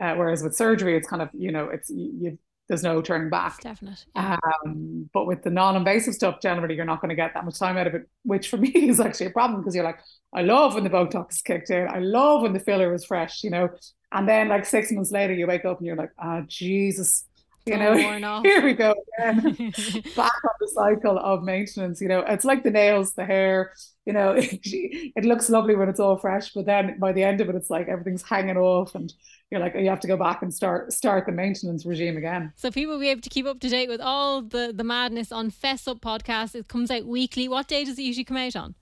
uh, 0.00 0.14
whereas 0.14 0.42
with 0.42 0.56
surgery, 0.56 0.96
it's 0.96 1.08
kind 1.08 1.22
of 1.22 1.28
you 1.32 1.52
know 1.52 1.68
it's 1.68 1.90
you 1.90 2.38
there's 2.68 2.82
no 2.82 3.02
turning 3.02 3.30
back. 3.30 3.60
Definitely. 3.60 3.98
Yeah. 4.16 4.36
Um, 4.64 5.08
but 5.12 5.26
with 5.26 5.42
the 5.42 5.50
non-invasive 5.50 6.14
stuff, 6.14 6.40
generally 6.40 6.74
you're 6.74 6.84
not 6.84 7.00
going 7.00 7.10
to 7.10 7.14
get 7.14 7.34
that 7.34 7.44
much 7.44 7.58
time 7.58 7.76
out 7.76 7.86
of 7.86 7.94
it, 7.94 8.08
which 8.22 8.48
for 8.48 8.56
me 8.64 8.70
is 8.70 9.00
actually 9.00 9.26
a 9.26 9.30
problem 9.30 9.60
because 9.60 9.74
you're 9.74 9.84
like, 9.84 9.98
I 10.32 10.42
love 10.42 10.74
when 10.74 10.84
the 10.84 10.90
Botox 10.90 11.32
is 11.32 11.42
kicked 11.42 11.70
in. 11.70 11.86
I 11.88 11.98
love 11.98 12.42
when 12.42 12.52
the 12.52 12.60
filler 12.60 12.94
is 12.94 13.04
fresh, 13.04 13.44
you 13.44 13.50
know. 13.50 13.68
And 14.12 14.28
then 14.28 14.48
like 14.48 14.64
six 14.64 14.90
months 14.92 15.10
later, 15.10 15.34
you 15.34 15.46
wake 15.46 15.64
up 15.64 15.78
and 15.78 15.86
you're 15.86 15.96
like, 15.96 16.12
ah, 16.18 16.38
oh, 16.38 16.44
Jesus, 16.46 17.26
you 17.66 17.78
know, 17.78 17.94
here 18.42 18.62
we 18.62 18.74
go 18.74 18.94
again, 19.18 19.40
back 20.16 20.44
on 20.44 20.54
the 20.60 20.70
cycle 20.74 21.18
of 21.18 21.42
maintenance. 21.42 22.00
You 22.00 22.08
know, 22.08 22.20
it's 22.20 22.44
like 22.44 22.62
the 22.62 22.70
nails, 22.70 23.14
the 23.14 23.24
hair. 23.24 23.72
You 24.04 24.12
know, 24.12 24.34
it, 24.38 25.24
looks 25.24 25.48
lovely 25.48 25.74
when 25.74 25.88
it's 25.88 26.00
all 26.00 26.18
fresh, 26.18 26.52
but 26.52 26.66
then 26.66 26.98
by 26.98 27.12
the 27.12 27.22
end 27.22 27.40
of 27.40 27.48
it, 27.48 27.54
it's 27.54 27.70
like 27.70 27.88
everything's 27.88 28.22
hanging 28.22 28.58
off, 28.58 28.94
and 28.94 29.12
you're 29.50 29.60
like, 29.60 29.74
you 29.74 29.88
have 29.88 30.00
to 30.00 30.08
go 30.08 30.16
back 30.16 30.42
and 30.42 30.52
start 30.52 30.92
start 30.92 31.24
the 31.26 31.32
maintenance 31.32 31.86
regime 31.86 32.16
again. 32.16 32.52
So 32.56 32.70
people 32.70 32.94
will 32.94 33.00
be 33.00 33.08
able 33.08 33.22
to 33.22 33.30
keep 33.30 33.46
up 33.46 33.60
to 33.60 33.68
date 33.68 33.88
with 33.88 34.00
all 34.00 34.42
the 34.42 34.72
the 34.74 34.84
madness 34.84 35.32
on 35.32 35.50
Fess 35.50 35.88
Up 35.88 36.00
podcast. 36.00 36.54
It 36.54 36.68
comes 36.68 36.90
out 36.90 37.06
weekly. 37.06 37.48
What 37.48 37.68
day 37.68 37.84
does 37.84 37.98
it 37.98 38.02
usually 38.02 38.24
come 38.24 38.36
out 38.36 38.56
on? 38.56 38.74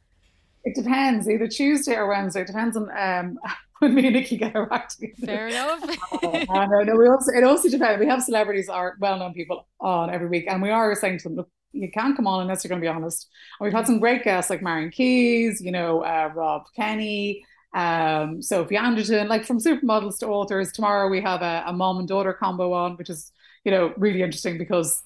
It 0.65 0.75
depends, 0.75 1.29
either 1.29 1.49
Tuesday 1.49 1.97
or 1.97 2.09
Wednesday. 2.09 2.43
It 2.43 2.47
depends 2.47 2.77
on 2.77 2.89
um, 2.97 3.39
when 3.83 3.95
me 3.95 4.07
and 4.07 4.15
Nikki 4.15 4.37
get 4.37 4.55
our 4.55 4.73
act 4.73 4.99
together. 4.99 5.27
Fair 5.27 5.49
enough. 5.49 5.83
uh, 6.23 6.67
no, 6.67 6.83
no, 6.83 6.97
we 6.97 7.09
also 7.09 7.33
it 7.33 7.43
also 7.43 7.69
depends. 7.69 7.99
We 7.99 8.07
have 8.07 8.23
celebrities 8.23 8.69
or 8.69 8.97
well 9.01 9.19
known 9.19 9.35
people 9.35 9.67
on 9.81 10.09
every 10.09 10.29
week, 10.29 10.45
and 10.49 10.63
we 10.63 10.71
are 10.71 10.95
saying 10.95 11.19
to 11.19 11.25
them, 11.25 11.37
look, 11.37 11.51
you 11.73 11.91
can't 11.91 12.17
come 12.17 12.29
on 12.29 12.43
unless 12.43 12.63
you're 12.63 12.69
going 12.69 12.81
to 12.81 12.85
be 12.85 12.89
honest. 12.89 13.29
And 13.59 13.65
we've 13.65 13.73
had 13.73 13.87
some 13.87 13.99
great 13.99 14.23
guests 14.23 14.51
like 14.51 14.63
Marian 14.63 14.91
Keyes, 14.91 15.61
you 15.61 15.73
know, 15.73 16.05
uh, 16.05 16.31
Rob 16.35 16.67
Kenny, 16.77 17.45
um, 17.75 18.41
Sophie 18.41 18.77
Anderton, 18.77 19.27
like 19.29 19.45
from 19.45 19.59
supermodels 19.59 20.19
to 20.19 20.29
authors. 20.29 20.71
Tomorrow 20.71 21.09
we 21.09 21.21
have 21.21 21.43
a, 21.43 21.65
a 21.67 21.73
mom 21.73 21.99
and 21.99 22.07
daughter 22.07 22.33
combo 22.33 22.73
on, 22.73 22.97
which 22.97 23.11
is 23.11 23.33
you 23.65 23.73
know 23.73 23.93
really 23.97 24.23
interesting 24.23 24.59
because 24.59 25.03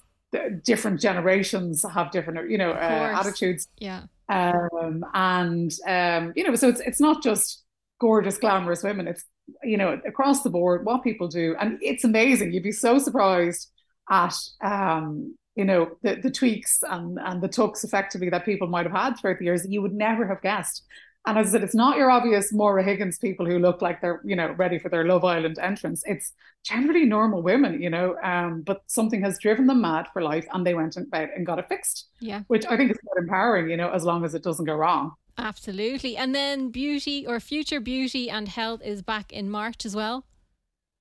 different 0.63 0.99
generations 0.99 1.83
have 1.83 2.11
different 2.11 2.49
you 2.49 2.57
know 2.57 2.71
uh, 2.71 3.15
attitudes. 3.19 3.67
Yeah. 3.79 4.03
Um, 4.29 5.05
and 5.13 5.73
um, 5.87 6.33
you 6.35 6.43
know, 6.43 6.53
so 6.55 6.67
it's 6.69 6.81
it's 6.81 6.99
not 6.99 7.23
just 7.23 7.63
gorgeous, 7.99 8.37
glamorous 8.37 8.83
women. 8.83 9.07
It's 9.07 9.25
you 9.63 9.77
know 9.77 9.99
across 10.05 10.43
the 10.43 10.49
board 10.49 10.85
what 10.85 11.03
people 11.03 11.27
do, 11.27 11.55
and 11.59 11.77
it's 11.81 12.03
amazing. 12.03 12.53
You'd 12.53 12.63
be 12.63 12.71
so 12.71 12.99
surprised 12.99 13.69
at 14.09 14.35
um, 14.61 15.35
you 15.55 15.65
know 15.65 15.91
the 16.03 16.15
the 16.15 16.31
tweaks 16.31 16.83
and 16.87 17.17
and 17.23 17.41
the 17.41 17.47
tucks 17.47 17.83
effectively 17.83 18.29
that 18.29 18.45
people 18.45 18.67
might 18.67 18.85
have 18.85 18.95
had 18.95 19.17
throughout 19.17 19.39
the 19.39 19.45
years 19.45 19.65
you 19.67 19.81
would 19.81 19.93
never 19.93 20.27
have 20.27 20.41
guessed. 20.41 20.83
And 21.27 21.37
as 21.37 21.49
I 21.49 21.51
said, 21.51 21.63
it's 21.63 21.75
not 21.75 21.97
your 21.97 22.09
obvious 22.09 22.53
Maura 22.53 22.81
Higgins 22.81 23.17
people 23.17 23.45
who 23.45 23.59
look 23.59 23.81
like 23.81 23.99
they're, 23.99 24.21
you 24.23 24.37
know, 24.37 24.53
ready 24.53 24.79
for 24.79 24.87
their 24.87 25.03
Love 25.03 25.25
Island 25.25 25.59
entrance. 25.59 26.01
It's 26.05 26.31
generally 26.63 27.03
normal 27.03 27.41
women, 27.41 27.81
you 27.81 27.89
know, 27.89 28.15
um, 28.23 28.61
but 28.61 28.81
something 28.87 29.21
has 29.23 29.37
driven 29.37 29.67
them 29.67 29.81
mad 29.81 30.07
for 30.13 30.21
life 30.21 30.47
and 30.53 30.65
they 30.65 30.73
went 30.73 30.95
and, 30.95 31.05
and 31.13 31.45
got 31.45 31.59
it 31.59 31.67
fixed. 31.67 32.07
Yeah. 32.21 32.43
Which 32.47 32.65
I 32.65 32.77
think 32.77 32.91
is 32.91 32.97
quite 33.05 33.21
empowering, 33.21 33.69
you 33.69 33.75
know, 33.75 33.91
as 33.91 34.05
long 34.05 34.23
as 34.23 34.35
it 34.35 34.43
doesn't 34.43 34.63
go 34.63 34.75
wrong. 34.75 35.15
Absolutely. 35.37 36.17
And 36.17 36.33
then 36.33 36.69
beauty 36.69 37.25
or 37.27 37.39
future 37.39 37.79
beauty 37.79 38.29
and 38.29 38.47
health 38.47 38.81
is 38.83 39.01
back 39.01 39.31
in 39.31 39.49
March 39.49 39.85
as 39.85 39.95
well. 39.95 40.25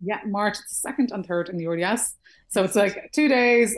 Yeah, 0.00 0.20
March 0.26 0.58
2nd 0.68 1.10
and 1.12 1.26
3rd 1.26 1.48
in 1.50 1.56
the 1.56 1.66
RDS. 1.66 2.14
So 2.48 2.62
it's 2.62 2.76
like 2.76 3.10
two 3.12 3.28
days, 3.28 3.74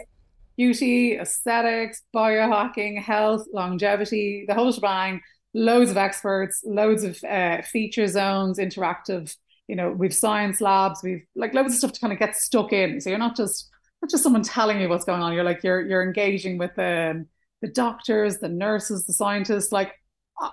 beauty, 0.56 1.16
aesthetics, 1.16 2.02
biohacking, 2.14 3.00
health, 3.00 3.46
longevity, 3.52 4.44
the 4.48 4.54
whole 4.54 4.72
shebang 4.72 5.20
loads 5.54 5.90
of 5.90 5.96
experts, 5.96 6.62
loads 6.64 7.04
of 7.04 7.22
uh, 7.24 7.62
feature 7.62 8.06
zones, 8.06 8.58
interactive. 8.58 9.34
You 9.66 9.76
know, 9.76 9.90
we've 9.90 10.14
science 10.14 10.60
labs, 10.60 11.00
we've 11.02 11.24
like 11.34 11.54
loads 11.54 11.72
of 11.74 11.78
stuff 11.78 11.92
to 11.92 12.00
kind 12.00 12.12
of 12.12 12.18
get 12.18 12.36
stuck 12.36 12.72
in. 12.72 13.00
So 13.00 13.10
you're 13.10 13.18
not 13.18 13.36
just 13.36 13.68
not 14.02 14.10
just 14.10 14.22
someone 14.22 14.42
telling 14.42 14.80
you 14.80 14.88
what's 14.88 15.04
going 15.04 15.22
on. 15.22 15.32
You're 15.32 15.44
like 15.44 15.62
you're 15.62 15.86
you're 15.86 16.02
engaging 16.02 16.58
with 16.58 16.74
the 16.76 17.10
um, 17.10 17.26
the 17.60 17.68
doctors, 17.68 18.38
the 18.38 18.48
nurses, 18.48 19.04
the 19.04 19.12
scientists. 19.12 19.72
Like 19.72 19.92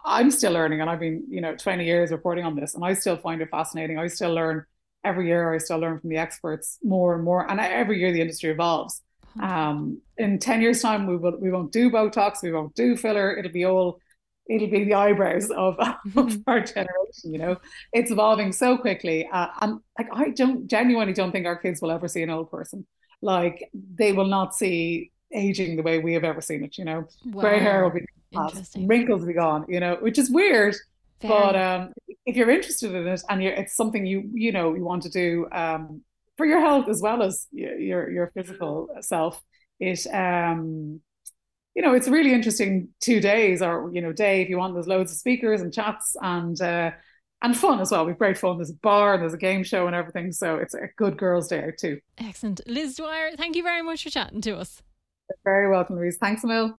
I'm 0.04 0.32
still 0.32 0.54
learning, 0.54 0.82
and 0.82 0.90
I've 0.90 1.00
been 1.00 1.24
you 1.30 1.42
know 1.42 1.56
20 1.56 1.86
years 1.86 2.12
reporting 2.12 2.46
on 2.46 2.56
this, 2.56 2.76
and 2.76 2.84
I 2.84 2.94
still 2.94 3.18
find 3.18 3.42
it 3.42 3.50
fascinating. 3.50 4.00
I 4.00 4.08
still 4.08 4.34
learn 4.34 4.66
every 5.04 5.28
year. 5.28 5.54
I 5.54 5.58
still 5.60 5.78
learn 5.78 6.00
from 6.00 6.10
the 6.10 6.18
experts 6.18 6.80
more 6.84 7.16
and 7.16 7.24
more, 7.24 7.50
and 7.50 7.60
every 7.60 8.00
year 8.00 8.12
the 8.12 8.22
industry 8.22 8.52
evolves. 8.52 9.02
Um, 9.42 10.02
in 10.18 10.40
10 10.40 10.62
years 10.62 10.82
time 10.82 11.08
we 11.08 11.18
will 11.18 11.38
we 11.40 11.52
won't 11.52 11.74
do 11.74 11.92
botox 11.92 12.42
we 12.42 12.54
won't 12.54 12.74
do 12.74 12.96
filler 12.96 13.36
it'll 13.36 13.52
be 13.52 13.66
all 13.66 14.00
it'll 14.50 14.70
be 14.70 14.86
the 14.86 14.94
eyebrows 14.94 15.50
of, 15.52 15.78
of 15.80 15.98
mm-hmm. 16.06 16.42
our 16.48 16.62
generation 16.62 17.34
you 17.34 17.38
know 17.38 17.58
it's 17.92 18.12
evolving 18.12 18.54
so 18.54 18.78
quickly 18.78 19.28
uh, 19.34 19.48
and 19.62 19.80
like 19.98 20.08
i 20.14 20.30
don't 20.30 20.68
genuinely 20.68 21.14
don't 21.14 21.34
think 21.34 21.46
our 21.46 21.58
kids 21.58 21.82
will 21.82 21.92
ever 21.92 22.08
see 22.08 22.22
an 22.22 22.30
old 22.30 22.50
person 22.50 22.86
like 23.22 23.70
they 23.74 24.14
will 24.14 24.28
not 24.28 24.56
see 24.56 25.12
aging 25.34 25.76
the 25.76 25.84
way 25.84 26.00
we 26.00 26.14
have 26.14 26.24
ever 26.24 26.42
seen 26.42 26.64
it 26.64 26.78
you 26.78 26.86
know 26.86 27.08
wow. 27.26 27.42
gray 27.42 27.60
hair 27.60 27.84
will 27.84 27.92
be 27.92 28.06
past, 28.34 28.76
wrinkles 28.80 29.22
will 29.22 29.28
be 29.28 29.34
gone 29.34 29.66
you 29.68 29.80
know 29.80 29.96
which 30.02 30.18
is 30.18 30.30
weird 30.30 30.76
Fair. 31.22 31.30
but 31.30 31.56
um 31.56 31.94
if 32.26 32.36
you're 32.36 32.50
interested 32.50 32.94
in 32.94 33.08
it 33.08 33.22
and 33.30 33.44
it's 33.44 33.76
something 33.76 34.06
you 34.06 34.30
you 34.34 34.52
know 34.52 34.74
you 34.74 34.84
want 34.84 35.04
to 35.04 35.10
do 35.10 35.48
um 35.52 36.02
for 36.38 36.46
your 36.46 36.60
health 36.60 36.88
as 36.90 37.02
well 37.02 37.22
as 37.22 37.48
your 37.52 38.10
your 38.10 38.32
physical 38.36 38.90
self 39.02 39.42
it 39.80 40.06
um 40.14 41.02
you 41.76 41.82
know, 41.82 41.94
it's 41.94 42.08
a 42.08 42.12
really 42.12 42.32
interesting 42.32 42.88
two 43.02 43.20
days, 43.20 43.62
or 43.62 43.92
you 43.94 44.02
know, 44.02 44.14
day 44.14 44.42
if 44.42 44.50
you 44.50 44.58
want. 44.58 44.74
There's 44.74 44.88
loads 44.88 45.12
of 45.12 45.18
speakers 45.18 45.62
and 45.62 45.74
chats 45.74 46.16
and 46.22 46.60
uh, 46.62 46.92
and 47.42 47.56
fun 47.56 47.82
as 47.82 47.92
well. 47.92 48.06
We've 48.06 48.18
great 48.18 48.38
fun. 48.38 48.58
There's 48.58 48.70
a 48.70 48.76
bar, 48.76 49.14
and 49.14 49.22
there's 49.22 49.34
a 49.34 49.38
game 49.38 49.64
show, 49.64 49.86
and 49.86 49.96
everything. 49.96 50.32
So 50.32 50.56
it's 50.56 50.74
a 50.74 50.88
good 50.96 51.18
girls' 51.18 51.50
day 51.50 51.66
out 51.66 51.78
too. 51.78 52.00
Excellent, 52.18 52.62
Liz 52.66 52.96
Dwyer. 52.96 53.32
Thank 53.36 53.58
you 53.58 53.64
very 53.64 53.82
much 53.82 54.04
for 54.04 54.10
chatting 54.10 54.42
to 54.42 54.58
us. 54.58 54.82
Very 55.44 55.70
welcome, 55.70 55.98
Louise. 55.98 56.18
Thanks, 56.18 56.44
Emil. 56.44 56.74